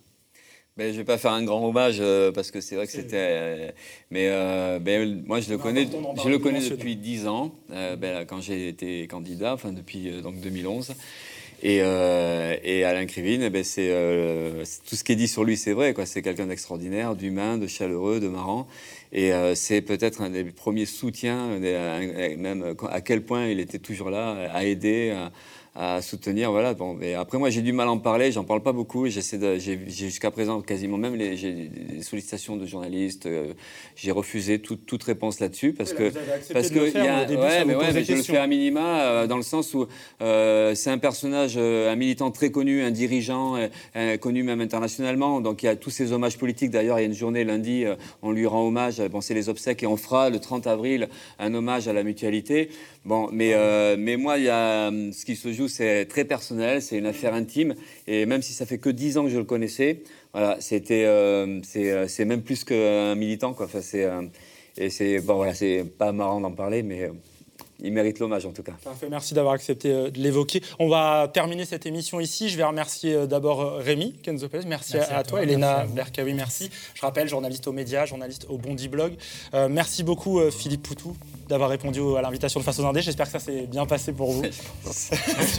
[0.78, 3.16] ben, je vais pas faire un grand hommage euh, parce que c'est vrai que c'était.
[3.16, 3.72] Euh,
[4.12, 5.88] mais euh, ben, moi, je le connais,
[6.22, 10.94] je le connais depuis dix ans, ben, quand j'ai été candidat, enfin depuis donc 2011.
[11.64, 13.90] Et, et Alain Krivine, eh ben, c'est
[14.88, 15.96] tout ce qui est dit sur lui, c'est vrai.
[16.04, 18.68] C'est quelqu'un d'extraordinaire, d'humain, de chaleureux, de marrant.
[19.14, 24.52] Et c'est peut-être un des premiers soutiens, même à quel point il était toujours là,
[24.54, 25.12] à aider.
[25.12, 25.32] À,
[25.76, 26.52] à soutenir.
[26.52, 26.74] Voilà.
[26.74, 28.32] Bon, mais après, moi, j'ai du mal à en parler.
[28.32, 29.08] J'en parle pas beaucoup.
[29.08, 33.26] J'essaie de, j'ai, jusqu'à présent quasiment même les, j'ai des sollicitations de journalistes.
[33.26, 33.54] Euh,
[33.96, 36.12] j'ai refusé toute, toute réponse là-dessus parce que
[36.54, 39.36] parce que y a, ouais, mais ouais, mais je le fais à minima euh, dans
[39.36, 39.86] le sens où
[40.22, 43.56] euh, c'est un personnage, un militant très connu, un dirigeant
[44.22, 45.42] connu même internationalement.
[45.42, 46.72] Donc il y a tous ces hommages politiques.
[46.72, 47.84] D'ailleurs, il y a une journée lundi,
[48.22, 49.02] on lui rend hommage.
[49.10, 52.70] Bon, c'est les obsèques et on fera le 30 avril un hommage à la mutualité.
[53.04, 53.54] Bon, mais
[53.98, 57.34] mais moi, il y a ce qui se joue c'est très personnel, c'est une affaire
[57.34, 57.76] intime.
[58.08, 60.04] Et même si ça fait que dix ans que je le connaissais,
[60.34, 63.68] voilà, c'était, euh, euh, c'est, même plus qu'un militant, quoi.
[63.68, 64.24] Enfin, c'est, euh,
[64.78, 67.10] et c'est, bon, voilà, c'est pas marrant d'en parler, mais
[67.82, 68.74] il mérite l'hommage en tout cas.
[68.84, 70.62] Parfait, merci d'avoir accepté de l'évoquer.
[70.80, 72.50] On va terminer cette émission ici.
[72.50, 74.62] Je vais remercier d'abord Rémi Kenzopez.
[74.66, 75.42] Merci, à, toi.
[75.42, 76.70] Elena Berkawi, merci.
[76.94, 79.14] Je rappelle, journaliste aux médias, journaliste au Bondi Blog.
[79.70, 81.16] merci beaucoup Philippe Poutou.
[81.48, 83.02] D'avoir répondu à l'invitation de Face aux Indés.
[83.02, 84.44] J'espère que ça s'est bien passé pour vous.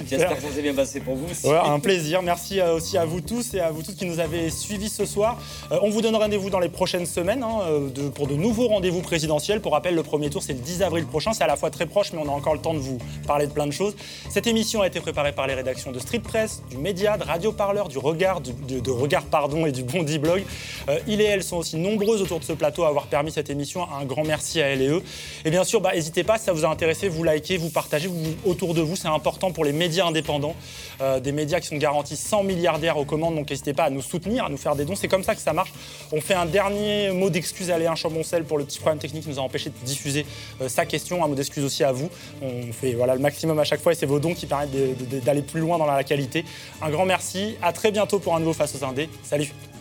[0.09, 1.47] J'espère que ça s'est bien passé pour vous aussi.
[1.47, 2.23] Ouais, un plaisir.
[2.23, 5.05] Merci euh, aussi à vous tous et à vous tous qui nous avez suivis ce
[5.05, 5.39] soir.
[5.73, 8.69] Euh, on vous donne rendez-vous dans les prochaines semaines hein, euh, de- pour de nouveaux
[8.69, 9.61] rendez-vous présidentiels.
[9.61, 11.33] Pour rappel, le premier tour, c'est le 10 avril prochain.
[11.33, 13.47] C'est à la fois très proche, mais on a encore le temps de vous parler
[13.47, 13.95] de plein de choses.
[14.29, 17.53] Cette émission a été préparée par les rédactions de Street Press, du Média, de Radio
[17.53, 20.45] Parleur, du Regard, du- de, de Regard pardon, et du Bondi Blog.
[20.89, 23.51] Euh, il et elle sont aussi nombreuses autour de ce plateau à avoir permis cette
[23.51, 23.87] émission.
[24.01, 25.03] Un grand merci à elle et eux.
[25.45, 28.09] Et bien sûr, bah, n'hésitez pas, si ça vous a intéressé, vous likez, vous partagez
[28.09, 28.97] vous, autour de vous.
[28.97, 30.55] C'est important pour les médias indépendants,
[31.01, 33.35] euh, des médias qui sont garantis 100 milliardaires aux commandes.
[33.35, 34.97] Donc n'hésitez pas à nous soutenir, à nous faire des dons.
[34.97, 35.73] C'est comme ça que ça marche.
[36.13, 39.31] On fait un dernier mot d'excuse à Léa Chamoncel pour le petit problème technique qui
[39.31, 40.27] nous a empêché de diffuser
[40.61, 41.25] euh, sa question.
[41.25, 42.09] Un mot d'excuse aussi à vous.
[42.43, 45.43] On fait voilà, le maximum à chaque fois et c'est vos dons qui permettent d'aller
[45.43, 46.45] plus loin dans la qualité.
[46.83, 47.57] Un grand merci.
[47.63, 49.09] À très bientôt pour un nouveau Face aux Indés.
[49.23, 49.76] Salut